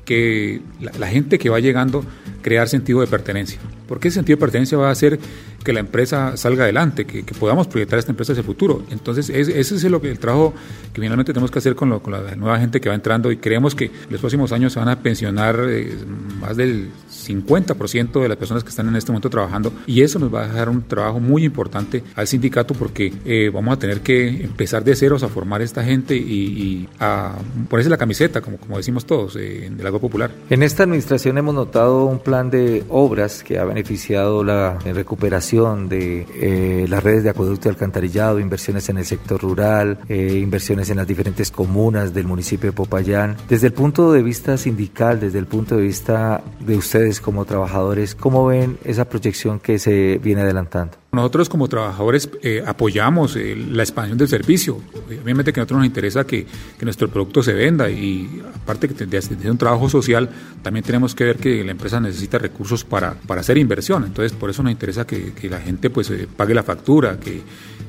que 0.05 0.61
la 0.81 1.09
gente 1.09 1.39
que 1.39 1.51
va 1.51 1.59
llegando 1.59 2.05
crear 2.43 2.69
sentido 2.69 3.01
de 3.01 3.09
pertenencia 3.09 3.59
porque 3.93 4.09
ese 4.09 4.15
sentido 4.15 4.39
de 4.39 4.41
pertenencia 4.41 4.79
va 4.79 4.89
a 4.89 4.93
hacer 4.93 5.19
que 5.63 5.71
la 5.75 5.81
empresa 5.81 6.35
salga 6.39 6.65
adelante, 6.65 7.05
que, 7.05 7.23
podamos 7.39 7.67
proyectar 7.67 7.99
esta 7.99 8.11
empresa 8.11 8.33
hacia 8.33 8.41
el 8.41 8.47
futuro. 8.47 8.83
Entonces, 8.91 9.29
ese 9.29 9.59
es 9.59 9.85
lo 9.85 10.01
que, 10.01 10.11
el 10.11 10.19
trabajo 10.19 10.55
que 10.95 11.03
finalmente 11.03 11.35
tenemos 11.35 11.51
que 11.51 11.59
hacer 11.59 11.75
con, 11.75 11.91
la 11.91 12.35
nueva 12.35 12.59
gente 12.59 12.81
que 12.81 12.89
va 12.89 12.95
entrando 12.95 13.31
y 13.31 13.37
creemos 13.37 13.75
que 13.75 13.85
en 13.85 13.93
los 14.09 14.21
próximos 14.21 14.51
años 14.53 14.73
se 14.73 14.79
van 14.79 14.89
a 14.89 15.01
pensionar 15.01 15.61
eh, 15.69 15.95
más 16.41 16.57
del 16.57 16.89
50% 17.29 18.21
de 18.21 18.29
las 18.29 18.37
personas 18.37 18.65
que 18.65 18.71
están 18.71 18.89
en 18.89 18.97
este 18.97 19.13
momento 19.13 19.31
trabajando 19.31 19.73
y 19.87 20.03
eso 20.03 20.19
nos 20.19 20.33
va 20.33 20.45
a 20.45 20.49
dejar 20.49 20.69
un 20.69 20.83
trabajo 20.83 21.21
muy 21.21 21.45
importante 21.45 22.03
al 22.15 22.27
sindicato 22.27 22.75
porque 22.75 23.13
eh, 23.25 23.51
vamos 23.53 23.75
a 23.75 23.79
tener 23.79 24.01
que 24.01 24.29
empezar 24.45 24.85
de 24.85 24.95
ceros 24.97 25.23
a 25.23 25.29
formar 25.29 25.63
esta 25.63 25.83
gente 25.83 26.17
y, 26.17 26.89
a 26.99 27.33
ponerse 27.69 27.91
la 27.91 27.97
camiseta, 27.97 28.41
como, 28.41 28.57
como 28.57 28.77
decimos 28.77 29.07
todos, 29.07 29.37
eh, 29.37 29.71
del 29.71 29.87
agua 29.87 30.01
popular. 30.01 30.31
En 30.51 30.63
esta 30.63 30.85
administración 30.85 31.39
hemos 31.39 31.55
notado 31.55 32.05
un 32.05 32.19
plan 32.19 32.51
de 32.51 32.85
obras 32.89 33.43
que 33.43 33.59
ha 33.59 33.65
beneficiado 33.65 34.45
la 34.45 34.79
recuperación 34.79 35.89
de 35.89 36.27
eh, 36.35 36.87
las 36.89 37.03
redes 37.03 37.25
de 37.25 37.31
acueducto 37.31 37.69
y 37.69 37.71
alcantarillado, 37.71 38.39
inversiones 38.39 38.89
en 38.89 38.99
el 38.99 39.05
sector 39.05 39.41
rural, 39.41 39.99
inversiones 40.09 40.91
en 40.91 40.99
las 40.99 41.07
diferentes 41.07 41.51
comunas 41.51 42.15
del 42.15 42.27
municipio 42.27 42.71
de 42.71 42.73
Popayán. 42.73 43.37
Desde 43.49 43.69
el 43.69 43.73
punto 43.73 44.13
de 44.13 44.23
vista 44.23 44.57
sindical, 44.57 45.21
desde 45.21 45.39
el 45.39 45.47
punto 45.47 45.77
de 45.77 45.83
vista 45.83 46.43
de 46.61 46.77
ustedes 46.77 47.12
como 47.21 47.45
trabajadores, 47.45 48.15
¿cómo 48.15 48.47
ven 48.47 48.79
esa 48.85 49.09
proyección 49.09 49.61
que 49.61 49.79
se 49.79 50.19
viene 50.23 50.43
adelantando? 50.43 50.97
Nosotros 51.13 51.51
como 51.51 51.69
trabajadores 51.69 52.31
eh, 52.43 52.65
apoyamos 52.67 53.37
eh, 53.37 53.55
la 53.55 53.83
expansión 53.83 54.17
del 54.17 54.29
servicio. 54.29 54.81
Obviamente 55.23 55.53
que 55.53 55.61
a 55.61 55.63
nosotros 55.63 55.81
nos 55.81 55.87
interesa 55.87 56.25
que, 56.25 56.47
nuestro 56.81 57.09
producto 57.09 57.43
se 57.43 57.53
venda 57.53 57.91
y 57.91 58.43
aparte 58.55 58.89
de, 58.89 59.21
de, 59.21 59.51
un 59.51 59.59
trabajo 59.59 59.89
social, 59.91 60.31
también 60.63 60.85
tenemos 60.85 61.15
que 61.15 61.25
ver 61.25 61.37
que 61.37 61.63
la 61.63 61.73
empresa 61.73 62.01
necesita 62.01 62.39
recursos 62.39 62.83
para, 62.85 63.13
para 63.13 63.43
hacer 63.43 63.59
inversión. 63.59 64.05
Entonces, 64.05 64.33
por 64.33 64.49
eso 64.49 64.63
nos 64.63 64.73
interesa 64.73 65.07
que, 65.07 65.33
la 65.51 65.61
gente 65.61 65.91
pues 65.91 66.11
eh, 66.11 66.27
pague 66.35 66.55
la 66.55 66.63
factura, 66.63 67.21
que, 67.21 67.43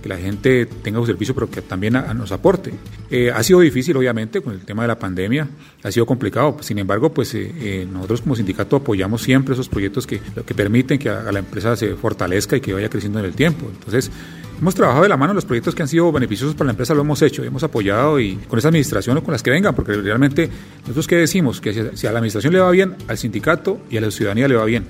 la 0.09 0.17
gente 0.17 0.65
tenga 0.65 0.99
un 0.99 1.05
servicio, 1.05 1.33
pero 1.33 1.49
que 1.49 1.61
también 1.61 1.93
nos 2.15 2.31
aporte. 2.31 2.73
ha 3.33 3.43
sido 3.43 3.59
difícil, 3.59 3.95
obviamente, 3.97 4.41
con 4.41 4.53
el 4.53 4.61
tema 4.61 4.83
de 4.83 4.87
la 4.89 4.99
pandemia, 4.99 5.47
ha 5.83 5.91
sido 5.91 6.05
complicado. 6.05 6.57
Sin 6.61 6.79
embargo, 6.79 7.13
pues 7.13 7.35
nosotros 7.91 8.21
como 8.21 8.35
sindicato 8.35 8.77
apoyamos 8.77 9.21
siempre 9.21 9.53
esos 9.53 9.69
proyectos 9.69 10.05
que, 10.07 10.19
que 10.19 10.53
permiten 10.53 10.99
que 10.99 11.09
a 11.09 11.31
la 11.31 11.39
empresa 11.39 11.75
se 11.75 11.95
fortalezca 11.95 12.57
y 12.57 12.61
que 12.61 12.73
vaya 12.73 12.89
creciendo 12.89 13.19
en 13.19 13.25
el 13.25 13.33
tiempo. 13.33 13.65
Entonces, 13.71 14.11
hemos 14.59 14.75
trabajado 14.75 15.03
de 15.03 15.09
la 15.09 15.17
mano 15.17 15.33
los 15.33 15.45
proyectos 15.45 15.75
que 15.75 15.81
han 15.81 15.87
sido 15.87 16.11
beneficiosos 16.11 16.55
para 16.55 16.67
la 16.67 16.71
empresa, 16.71 16.93
lo 16.93 17.01
hemos 17.01 17.21
hecho, 17.21 17.43
hemos 17.43 17.63
apoyado 17.63 18.19
y 18.19 18.35
con 18.47 18.59
esa 18.59 18.69
administración 18.69 19.17
o 19.17 19.23
con 19.23 19.31
las 19.31 19.43
que 19.43 19.51
vengan, 19.51 19.75
porque 19.75 19.93
realmente 19.93 20.49
nosotros 20.81 21.07
qué 21.07 21.17
decimos, 21.17 21.59
que 21.59 21.91
si 21.93 22.07
a 22.07 22.11
la 22.11 22.19
administración 22.19 22.53
le 22.53 22.59
va 22.59 22.71
bien, 22.71 22.95
al 23.07 23.17
sindicato 23.17 23.79
y 23.89 23.97
a 23.97 24.01
la 24.01 24.11
ciudadanía 24.11 24.47
le 24.47 24.55
va 24.55 24.65
bien. 24.65 24.85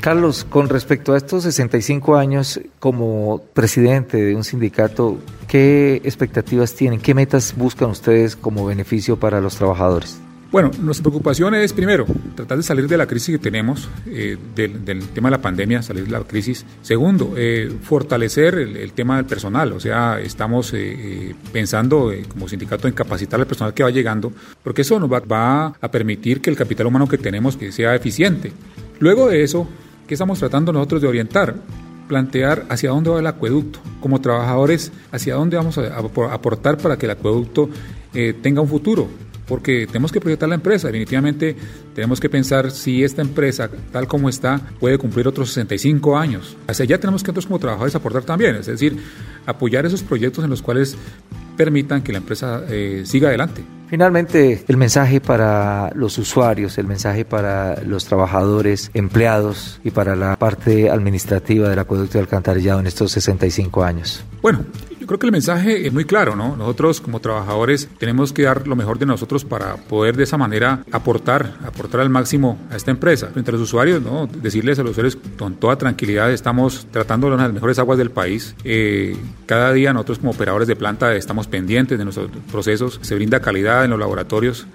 Carlos, 0.00 0.44
con 0.44 0.68
respecto 0.68 1.12
a 1.12 1.16
estos 1.16 1.42
65 1.44 2.16
años 2.16 2.60
como 2.78 3.42
presidente 3.52 4.16
de 4.16 4.34
un 4.34 4.44
sindicato, 4.44 5.18
¿qué 5.46 6.00
expectativas 6.04 6.74
tienen? 6.74 7.00
¿Qué 7.00 7.14
metas 7.14 7.54
buscan 7.56 7.90
ustedes 7.90 8.36
como 8.36 8.66
beneficio 8.66 9.18
para 9.18 9.40
los 9.40 9.56
trabajadores? 9.56 10.20
Bueno, 10.50 10.72
nuestra 10.80 11.04
preocupación 11.04 11.54
es, 11.54 11.72
primero, 11.72 12.06
tratar 12.34 12.56
de 12.56 12.64
salir 12.64 12.88
de 12.88 12.96
la 12.96 13.06
crisis 13.06 13.36
que 13.36 13.38
tenemos, 13.38 13.88
eh, 14.06 14.36
del, 14.56 15.06
tema 15.10 15.28
de 15.30 15.36
la 15.36 15.42
pandemia, 15.42 15.80
salir 15.80 16.06
de 16.06 16.10
la 16.10 16.20
crisis. 16.24 16.66
Segundo, 16.82 17.34
eh, 17.36 17.70
fortalecer 17.82 18.54
el, 18.54 18.92
tema 18.92 19.16
del 19.16 19.26
personal, 19.26 19.72
o 19.72 19.78
sea, 19.78 20.18
estamos 20.20 20.72
eh, 20.74 21.36
pensando 21.52 22.12
como 22.26 22.48
sindicato 22.48 22.88
en 22.88 22.94
capacitar 22.94 23.38
al 23.38 23.46
personal 23.46 23.74
que 23.74 23.84
va 23.84 23.90
llegando, 23.90 24.32
porque 24.64 24.82
eso 24.82 24.98
nos 24.98 25.08
va, 25.08 25.72
a 25.80 25.90
permitir 25.92 26.40
que 26.40 26.50
el 26.50 26.56
capital 26.56 26.86
humano 26.86 27.06
que 27.06 27.18
tenemos 27.18 27.56
que 27.56 27.70
sea 27.70 27.94
eficiente. 27.94 28.52
Luego 29.00 29.28
de 29.28 29.42
eso, 29.42 29.66
¿qué 30.06 30.14
estamos 30.14 30.38
tratando 30.38 30.72
nosotros 30.72 31.02
de 31.02 31.08
orientar? 31.08 31.56
plantear 32.10 32.66
hacia 32.68 32.90
dónde 32.90 33.08
va 33.08 33.20
el 33.20 33.26
acueducto, 33.28 33.78
como 34.00 34.20
trabajadores, 34.20 34.90
hacia 35.12 35.36
dónde 35.36 35.56
vamos 35.56 35.78
a 35.78 35.96
aportar 36.34 36.76
para 36.76 36.98
que 36.98 37.06
el 37.06 37.12
acueducto 37.12 37.70
tenga 38.42 38.60
un 38.60 38.66
futuro, 38.66 39.06
porque 39.50 39.88
tenemos 39.88 40.12
que 40.12 40.20
proyectar 40.20 40.48
la 40.48 40.54
empresa. 40.54 40.86
Definitivamente 40.86 41.56
tenemos 41.92 42.20
que 42.20 42.30
pensar 42.30 42.70
si 42.70 43.02
esta 43.02 43.20
empresa, 43.20 43.68
tal 43.90 44.06
como 44.06 44.28
está, 44.28 44.60
puede 44.78 44.96
cumplir 44.96 45.26
otros 45.26 45.48
65 45.48 46.16
años. 46.16 46.56
Hacia 46.68 46.84
allá 46.84 47.00
tenemos 47.00 47.24
que 47.24 47.32
nosotros 47.32 47.46
como 47.46 47.58
trabajadores 47.58 47.96
aportar 47.96 48.22
también, 48.22 48.54
es 48.54 48.66
decir, 48.66 48.96
apoyar 49.46 49.84
esos 49.86 50.04
proyectos 50.04 50.44
en 50.44 50.50
los 50.50 50.62
cuales 50.62 50.96
permitan 51.56 52.00
que 52.00 52.12
la 52.12 52.18
empresa 52.18 52.62
eh, 52.68 53.02
siga 53.04 53.28
adelante. 53.28 53.64
Finalmente, 53.88 54.64
el 54.68 54.76
mensaje 54.76 55.20
para 55.20 55.90
los 55.96 56.16
usuarios, 56.16 56.78
el 56.78 56.86
mensaje 56.86 57.24
para 57.24 57.82
los 57.82 58.04
trabajadores, 58.04 58.92
empleados 58.94 59.80
y 59.82 59.90
para 59.90 60.14
la 60.14 60.36
parte 60.36 60.88
administrativa 60.88 61.68
del 61.68 61.80
acueducto 61.80 62.18
de 62.18 62.20
alcantarillado 62.20 62.78
en 62.78 62.86
estos 62.86 63.10
65 63.10 63.82
años. 63.82 64.22
Bueno, 64.42 64.64
creo 65.06 65.18
que 65.18 65.26
el 65.26 65.32
mensaje 65.32 65.86
es 65.86 65.92
muy 65.92 66.04
claro, 66.04 66.36
¿no? 66.36 66.56
Nosotros 66.56 67.00
como 67.00 67.20
trabajadores 67.20 67.88
tenemos 67.98 68.32
que 68.32 68.42
dar 68.42 68.66
lo 68.66 68.76
mejor 68.76 68.98
de 68.98 69.06
nosotros 69.06 69.44
para 69.44 69.76
poder 69.76 70.16
de 70.16 70.24
esa 70.24 70.36
manera 70.36 70.84
aportar, 70.92 71.54
aportar 71.64 72.00
al 72.00 72.10
máximo 72.10 72.58
a 72.70 72.76
esta 72.76 72.90
empresa. 72.90 73.28
Frente 73.28 73.50
a 73.50 73.52
los 73.52 73.62
usuarios, 73.62 74.02
¿no? 74.02 74.26
Decirles 74.26 74.78
a 74.78 74.82
los 74.82 74.92
usuarios 74.92 75.16
con 75.38 75.54
toda 75.54 75.76
tranquilidad, 75.76 76.30
estamos 76.32 76.86
tratando 76.90 77.30
las 77.30 77.52
mejores 77.52 77.78
aguas 77.78 77.98
del 77.98 78.10
país. 78.10 78.54
Eh, 78.64 79.16
cada 79.46 79.72
día 79.72 79.92
nosotros 79.92 80.18
como 80.18 80.32
operadores 80.32 80.68
de 80.68 80.76
planta 80.76 81.14
estamos 81.14 81.46
pendientes 81.46 81.98
de 81.98 82.04
nuestros 82.04 82.30
procesos, 82.50 82.98
se 83.02 83.14
brinda 83.14 83.40
calidad 83.40 83.84
en 83.84 83.90
los 83.90 83.98
laboratorios. 83.98 84.66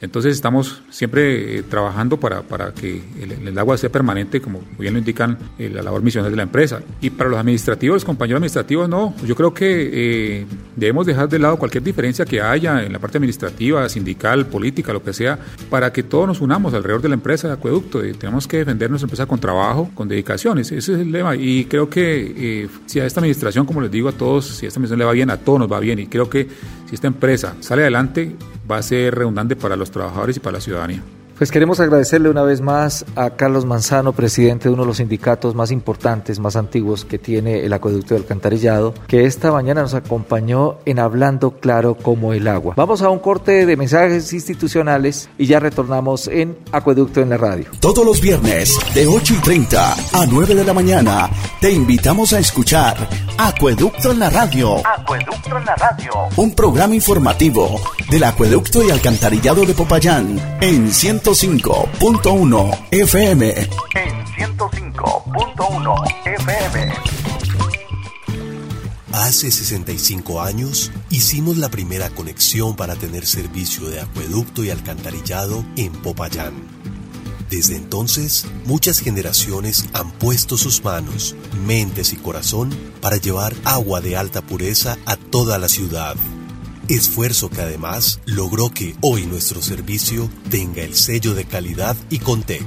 Entonces 0.00 0.34
estamos 0.34 0.82
siempre 0.90 1.58
eh, 1.58 1.62
trabajando 1.62 2.18
para, 2.18 2.42
para 2.42 2.74
que 2.74 3.00
el, 3.20 3.58
agua 3.58 3.78
sea 3.78 3.90
permanente, 3.90 4.40
como 4.40 4.60
bien 4.78 4.92
lo 4.92 4.98
indican 4.98 5.38
eh, 5.58 5.70
la 5.72 5.82
labor 5.82 6.02
misional 6.02 6.30
de 6.30 6.36
la 6.36 6.42
empresa. 6.42 6.82
Y 7.00 7.10
para 7.10 7.30
los 7.30 7.38
administrativos, 7.38 7.96
los 7.96 8.04
compañeros 8.04 8.38
administrativos, 8.38 8.88
no. 8.88 9.14
Yo 9.24 9.34
creo 9.34 9.54
que 9.54 9.90
eh, 9.92 10.46
debemos 10.76 11.06
dejar 11.06 11.28
de 11.28 11.38
lado 11.38 11.56
cualquier 11.56 11.82
diferencia 11.82 12.24
que 12.24 12.40
haya 12.42 12.82
en 12.84 12.92
la 12.92 12.98
parte 12.98 13.18
administrativa, 13.18 13.88
sindical, 13.88 14.46
política, 14.46 14.92
lo 14.92 15.02
que 15.02 15.12
sea, 15.12 15.38
para 15.70 15.92
que 15.92 16.02
todos 16.02 16.26
nos 16.26 16.40
unamos 16.40 16.74
alrededor 16.74 17.00
de 17.00 17.08
la 17.08 17.14
empresa 17.14 17.48
de 17.48 17.54
acueducto. 17.54 18.02
tenemos 18.18 18.46
que 18.46 18.58
defender 18.58 18.90
nuestra 18.90 19.06
empresa 19.06 19.26
con 19.26 19.38
trabajo, 19.38 19.90
con 19.94 20.08
dedicaciones. 20.08 20.70
Ese 20.72 20.94
es 20.94 20.98
el 20.98 21.12
lema. 21.12 21.36
Y 21.36 21.64
creo 21.66 21.88
que 21.88 22.68
si 22.86 23.00
a 23.00 23.06
esta 23.06 23.20
administración, 23.20 23.64
como 23.64 23.80
les 23.80 23.90
digo 23.90 24.08
a 24.08 24.12
todos, 24.12 24.46
si 24.46 24.66
a 24.66 24.68
esta 24.68 24.78
administración 24.78 24.98
le 24.98 25.04
va 25.04 25.12
bien, 25.12 25.30
a 25.30 25.36
todos 25.38 25.60
nos 25.60 25.72
va 25.72 25.80
bien. 25.80 25.98
Y 26.00 26.08
creo 26.08 26.28
que 26.28 26.48
si 26.88 26.94
esta 26.94 27.06
empresa 27.06 27.54
sale 27.60 27.82
adelante, 27.82 28.36
va 28.70 28.78
a 28.78 28.82
ser 28.82 29.14
redundante 29.14 29.56
para 29.56 29.76
los 29.76 29.90
trabajadores 29.90 30.36
y 30.36 30.40
para 30.40 30.54
la 30.54 30.60
ciudadanía. 30.60 31.02
Pues 31.36 31.50
queremos 31.50 31.80
agradecerle 31.80 32.30
una 32.30 32.42
vez 32.42 32.60
más 32.60 33.04
a 33.16 33.30
Carlos 33.30 33.64
Manzano, 33.64 34.12
presidente 34.12 34.68
de 34.68 34.74
uno 34.74 34.84
de 34.84 34.86
los 34.86 34.98
sindicatos 34.98 35.56
más 35.56 35.72
importantes, 35.72 36.38
más 36.38 36.54
antiguos 36.54 37.04
que 37.04 37.18
tiene 37.18 37.64
el 37.64 37.72
acueducto 37.72 38.14
de 38.14 38.20
alcantarillado, 38.20 38.94
que 39.08 39.24
esta 39.24 39.50
mañana 39.50 39.82
nos 39.82 39.94
acompañó 39.94 40.76
en 40.84 41.00
Hablando 41.00 41.58
Claro 41.58 41.96
como 41.96 42.32
el 42.32 42.46
agua. 42.46 42.74
Vamos 42.76 43.02
a 43.02 43.10
un 43.10 43.18
corte 43.18 43.66
de 43.66 43.76
mensajes 43.76 44.32
institucionales 44.32 45.28
y 45.36 45.46
ya 45.46 45.58
retornamos 45.58 46.28
en 46.28 46.56
Acueducto 46.70 47.20
en 47.20 47.30
la 47.30 47.36
radio. 47.36 47.66
Todos 47.80 48.06
los 48.06 48.20
viernes 48.20 48.78
de 48.94 49.08
8 49.08 49.34
y 49.34 49.40
30 49.42 49.92
a 50.12 50.26
9 50.26 50.54
de 50.54 50.64
la 50.64 50.72
mañana 50.72 51.28
te 51.60 51.72
invitamos 51.72 52.32
a 52.32 52.38
escuchar 52.38 53.08
Acueducto 53.38 54.12
en 54.12 54.20
la 54.20 54.30
radio. 54.30 54.76
Acueducto 54.86 55.58
en 55.58 55.64
la 55.64 55.74
radio. 55.74 56.12
Un 56.36 56.54
programa 56.54 56.94
informativo 56.94 57.80
del 58.08 58.22
acueducto 58.22 58.84
y 58.84 58.92
alcantarillado 58.92 59.66
de 59.66 59.74
Popayán 59.74 60.38
en 60.60 60.92
105.1 61.24 62.88
FM. 62.90 63.48
En 63.48 64.26
105.1 64.58 66.26
FM. 66.26 66.92
Hace 69.10 69.50
65 69.50 70.42
años 70.42 70.92
hicimos 71.08 71.56
la 71.56 71.70
primera 71.70 72.10
conexión 72.10 72.76
para 72.76 72.94
tener 72.96 73.24
servicio 73.24 73.88
de 73.88 74.02
acueducto 74.02 74.64
y 74.64 74.70
alcantarillado 74.70 75.64
en 75.78 75.92
Popayán. 75.92 76.52
Desde 77.48 77.76
entonces, 77.76 78.44
muchas 78.66 78.98
generaciones 78.98 79.86
han 79.94 80.10
puesto 80.10 80.58
sus 80.58 80.84
manos, 80.84 81.34
mentes 81.66 82.12
y 82.12 82.16
corazón 82.16 82.68
para 83.00 83.16
llevar 83.16 83.54
agua 83.64 84.02
de 84.02 84.18
alta 84.18 84.42
pureza 84.42 84.98
a 85.06 85.16
toda 85.16 85.56
la 85.56 85.70
ciudad. 85.70 86.16
Esfuerzo 86.88 87.48
que 87.48 87.62
además 87.62 88.20
logró 88.26 88.68
que 88.68 88.94
hoy 89.00 89.24
nuestro 89.24 89.62
servicio 89.62 90.28
tenga 90.50 90.82
el 90.82 90.94
sello 90.94 91.34
de 91.34 91.46
calidad 91.46 91.96
y 92.10 92.18
Contec. 92.18 92.66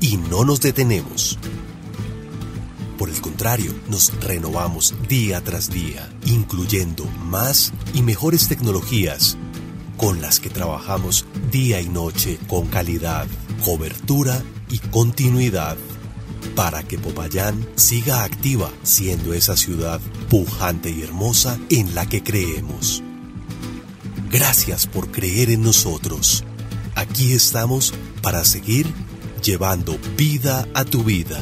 Y 0.00 0.16
no 0.16 0.44
nos 0.44 0.60
detenemos. 0.60 1.38
Por 2.98 3.10
el 3.10 3.20
contrario, 3.20 3.72
nos 3.88 4.12
renovamos 4.20 4.92
día 5.08 5.42
tras 5.42 5.70
día, 5.70 6.12
incluyendo 6.26 7.04
más 7.24 7.72
y 7.92 8.02
mejores 8.02 8.48
tecnologías 8.48 9.36
con 9.96 10.20
las 10.20 10.40
que 10.40 10.50
trabajamos 10.50 11.26
día 11.52 11.80
y 11.80 11.88
noche 11.88 12.40
con 12.48 12.66
calidad, 12.66 13.28
cobertura 13.64 14.42
y 14.68 14.78
continuidad 14.78 15.76
para 16.54 16.82
que 16.82 16.98
Popayán 16.98 17.66
siga 17.74 18.24
activa 18.24 18.70
siendo 18.82 19.34
esa 19.34 19.56
ciudad 19.56 20.00
pujante 20.28 20.90
y 20.90 21.02
hermosa 21.02 21.58
en 21.70 21.94
la 21.94 22.06
que 22.06 22.22
creemos. 22.22 23.02
Gracias 24.30 24.86
por 24.86 25.10
creer 25.10 25.50
en 25.50 25.62
nosotros. 25.62 26.44
Aquí 26.94 27.32
estamos 27.32 27.94
para 28.22 28.44
seguir 28.44 28.86
llevando 29.42 29.98
vida 30.16 30.66
a 30.74 30.84
tu 30.84 31.04
vida. 31.04 31.40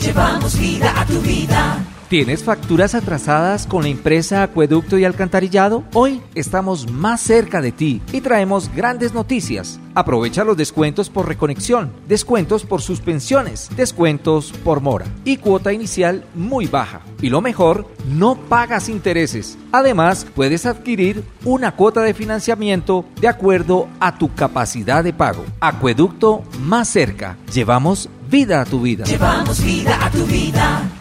Llevamos 0.00 0.58
vida 0.58 1.00
a 1.00 1.06
tu 1.06 1.20
vida. 1.20 1.97
¿Tienes 2.08 2.42
facturas 2.42 2.94
atrasadas 2.94 3.66
con 3.66 3.82
la 3.82 3.90
empresa 3.90 4.42
Acueducto 4.42 4.96
y 4.96 5.04
Alcantarillado? 5.04 5.84
Hoy 5.92 6.22
estamos 6.34 6.90
más 6.90 7.20
cerca 7.20 7.60
de 7.60 7.70
ti 7.70 8.00
y 8.14 8.22
traemos 8.22 8.74
grandes 8.74 9.12
noticias. 9.12 9.78
Aprovecha 9.94 10.42
los 10.42 10.56
descuentos 10.56 11.10
por 11.10 11.28
reconexión, 11.28 11.92
descuentos 12.08 12.64
por 12.64 12.80
suspensiones, 12.80 13.68
descuentos 13.76 14.54
por 14.64 14.80
mora 14.80 15.04
y 15.26 15.36
cuota 15.36 15.70
inicial 15.74 16.24
muy 16.34 16.66
baja. 16.66 17.02
Y 17.20 17.28
lo 17.28 17.42
mejor, 17.42 17.86
no 18.08 18.36
pagas 18.36 18.88
intereses. 18.88 19.58
Además, 19.70 20.26
puedes 20.34 20.64
adquirir 20.64 21.22
una 21.44 21.76
cuota 21.76 22.00
de 22.00 22.14
financiamiento 22.14 23.04
de 23.20 23.28
acuerdo 23.28 23.86
a 24.00 24.16
tu 24.16 24.34
capacidad 24.34 25.04
de 25.04 25.12
pago. 25.12 25.44
Acueducto 25.60 26.42
más 26.62 26.88
cerca. 26.88 27.36
Llevamos 27.52 28.08
vida 28.30 28.62
a 28.62 28.64
tu 28.64 28.80
vida. 28.80 29.04
Llevamos 29.04 29.62
vida 29.62 30.06
a 30.06 30.10
tu 30.10 30.24
vida. 30.24 30.97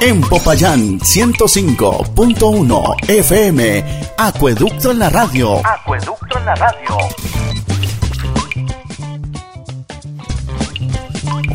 En 0.00 0.20
Popayán 0.20 1.00
105.1 1.00 3.08
FM, 3.08 3.84
Acueducto 4.18 4.90
en 4.90 4.98
la 4.98 5.08
radio. 5.08 5.66
Acueducto 5.66 6.38
en 6.38 6.44
la 6.44 6.54
radio. 6.54 6.98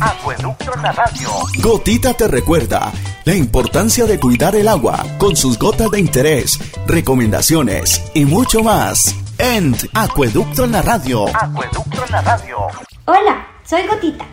Acueducto 0.00 0.74
en 0.74 0.82
la 0.82 0.90
radio. 0.92 1.28
Gotita 1.62 2.14
te 2.14 2.26
recuerda 2.26 2.90
la 3.24 3.34
importancia 3.34 4.06
de 4.06 4.18
cuidar 4.18 4.56
el 4.56 4.66
agua 4.66 5.04
con 5.18 5.36
sus 5.36 5.56
gotas 5.56 5.92
de 5.92 6.00
interés, 6.00 6.58
recomendaciones 6.86 8.02
y 8.12 8.24
mucho 8.24 8.64
más. 8.64 9.14
En 9.38 9.76
Acueducto 9.94 10.64
en 10.64 10.72
la 10.72 10.82
radio. 10.82 11.28
Acueducto 11.28 12.04
en 12.04 12.10
la 12.10 12.22
radio. 12.22 12.56
Hola, 13.06 13.46
soy 13.64 13.86
Gotita. 13.86 14.26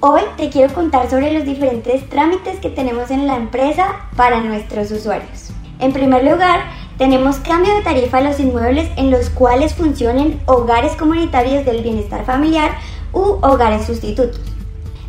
Hoy 0.00 0.22
te 0.36 0.48
quiero 0.48 0.72
contar 0.72 1.10
sobre 1.10 1.32
los 1.32 1.44
diferentes 1.44 2.08
trámites 2.08 2.60
que 2.60 2.70
tenemos 2.70 3.10
en 3.10 3.26
la 3.26 3.34
empresa 3.34 4.06
para 4.14 4.38
nuestros 4.40 4.92
usuarios. 4.92 5.50
En 5.80 5.92
primer 5.92 6.22
lugar, 6.22 6.60
tenemos 6.98 7.38
cambio 7.38 7.74
de 7.74 7.82
tarifa 7.82 8.18
a 8.18 8.20
los 8.20 8.38
inmuebles 8.38 8.88
en 8.94 9.10
los 9.10 9.28
cuales 9.28 9.74
funcionen 9.74 10.40
hogares 10.46 10.92
comunitarios 10.92 11.64
del 11.64 11.82
bienestar 11.82 12.24
familiar 12.24 12.70
u 13.12 13.38
hogares 13.42 13.86
sustitutos. 13.86 14.40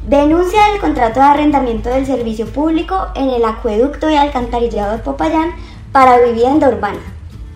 Denuncia 0.07 0.59
del 0.71 0.81
contrato 0.81 1.19
de 1.19 1.25
arrendamiento 1.27 1.89
del 1.89 2.07
servicio 2.07 2.47
público 2.47 3.09
en 3.13 3.29
el 3.29 3.45
acueducto 3.45 4.09
y 4.09 4.15
alcantarillado 4.15 4.93
de 4.93 5.03
Popayán 5.03 5.51
para 5.91 6.17
vivienda 6.17 6.67
urbana. 6.67 7.01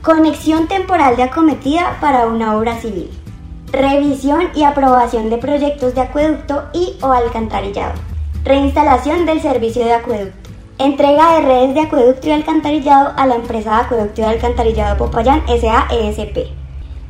Conexión 0.04 0.68
temporal 0.68 1.16
de 1.16 1.24
acometida 1.24 1.98
para 2.00 2.28
una 2.28 2.56
obra 2.56 2.80
civil. 2.80 3.10
Revisión 3.74 4.50
y 4.54 4.66
aprobación 4.66 5.32
de 5.32 5.40
proyectos 5.40 5.96
de 5.96 6.02
acueducto 6.02 6.66
y 6.74 6.96
o 7.02 7.12
alcantarillado. 7.12 7.94
Reinstalación 8.44 9.26
del 9.26 9.42
servicio 9.42 9.84
de 9.84 9.94
acueducto. 9.94 10.52
Entrega 10.78 11.34
de 11.34 11.42
redes 11.42 11.74
de 11.74 11.82
acueducto 11.82 12.28
y 12.28 12.34
alcantarillado 12.34 13.14
a 13.18 13.26
la 13.26 13.34
empresa 13.34 13.72
de 13.72 13.82
acueducto 13.82 14.22
y 14.22 14.26
alcantarillado 14.26 14.98
Popayán 14.98 15.42
SAESP. 15.48 16.50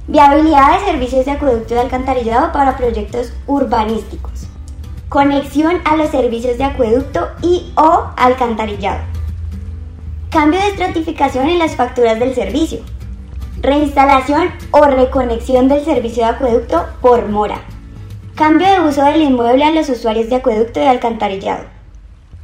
Viabilidad 0.08 0.80
de 0.80 0.86
servicios 0.86 1.26
de 1.26 1.32
acueducto 1.32 1.76
y 1.76 1.80
alcantarillado 1.80 2.54
para 2.54 2.78
proyectos 2.78 3.34
urbanísticos. 3.46 4.48
Conexión 5.10 5.82
a 5.84 5.98
los 5.98 6.12
servicios 6.12 6.58
de 6.58 6.64
acueducto 6.64 7.28
y 7.42 7.74
o 7.76 8.06
alcantarillado. 8.16 9.02
Cambio 10.30 10.62
de 10.62 10.70
estratificación 10.70 11.50
en 11.50 11.60
las 11.60 11.76
facturas 11.76 12.22
del 12.22 12.34
servicio. 12.34 12.80
Reinstalación 13.64 14.50
o 14.72 14.84
reconexión 14.84 15.70
del 15.70 15.86
servicio 15.86 16.26
de 16.26 16.32
acueducto 16.32 16.86
por 17.00 17.30
mora. 17.30 17.62
Cambio 18.36 18.68
de 18.68 18.82
uso 18.82 19.06
del 19.06 19.22
inmueble 19.22 19.64
a 19.64 19.72
los 19.72 19.88
usuarios 19.88 20.30
de 20.30 20.36
acueducto 20.36 20.82
y 20.82 20.84
alcantarillado. 20.84 21.64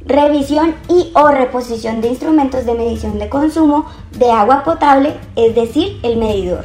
Revisión 0.00 0.74
y 0.88 1.12
o 1.14 1.28
reposición 1.28 2.00
de 2.00 2.08
instrumentos 2.08 2.64
de 2.64 2.72
medición 2.72 3.18
de 3.18 3.28
consumo 3.28 3.84
de 4.12 4.30
agua 4.30 4.64
potable, 4.64 5.14
es 5.36 5.54
decir, 5.54 6.00
el 6.02 6.16
medidor. 6.16 6.64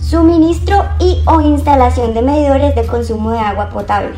Suministro 0.00 0.82
y 0.98 1.22
o 1.26 1.40
instalación 1.40 2.14
de 2.14 2.22
medidores 2.22 2.74
de 2.74 2.84
consumo 2.84 3.30
de 3.30 3.38
agua 3.38 3.68
potable. 3.68 4.16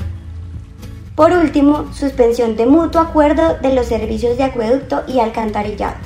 Por 1.15 1.33
último, 1.33 1.93
suspensión 1.93 2.57
de 2.57 2.65
mutuo 2.65 3.03
acuerdo 3.03 3.59
de 3.61 3.75
los 3.75 3.85
servicios 3.85 4.39
de 4.39 4.45
acueducto 4.45 5.03
y 5.07 5.21
alcantarillado. 5.21 5.97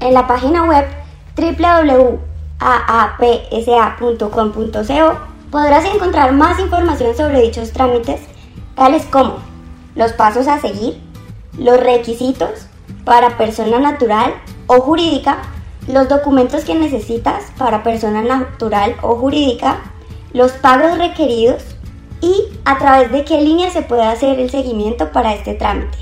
En 0.00 0.12
la 0.12 0.26
página 0.26 0.64
web 0.64 0.86
www.aapsa.com.co 2.62 5.18
podrás 5.50 5.84
encontrar 5.84 6.32
más 6.32 6.60
información 6.60 7.14
sobre 7.16 7.42
dichos 7.42 7.72
trámites, 7.72 8.20
tales 8.74 9.04
como 9.06 9.36
los 9.94 10.12
pasos 10.12 10.48
a 10.48 10.58
seguir, 10.60 11.00
los 11.58 11.78
requisitos 11.78 12.66
para 13.04 13.36
persona 13.36 13.78
natural 13.78 14.32
o 14.66 14.80
jurídica, 14.80 15.38
los 15.88 16.08
documentos 16.08 16.64
que 16.64 16.74
necesitas 16.74 17.44
para 17.58 17.82
persona 17.82 18.22
natural 18.22 18.96
o 19.02 19.16
jurídica, 19.16 19.80
los 20.32 20.52
pagos 20.52 20.96
requeridos 20.96 21.62
y 22.22 22.46
a 22.64 22.78
través 22.78 23.12
de 23.12 23.24
qué 23.24 23.42
línea 23.42 23.70
se 23.70 23.82
puede 23.82 24.04
hacer 24.04 24.38
el 24.38 24.48
seguimiento 24.50 25.12
para 25.12 25.34
este 25.34 25.52
trámite. 25.54 25.98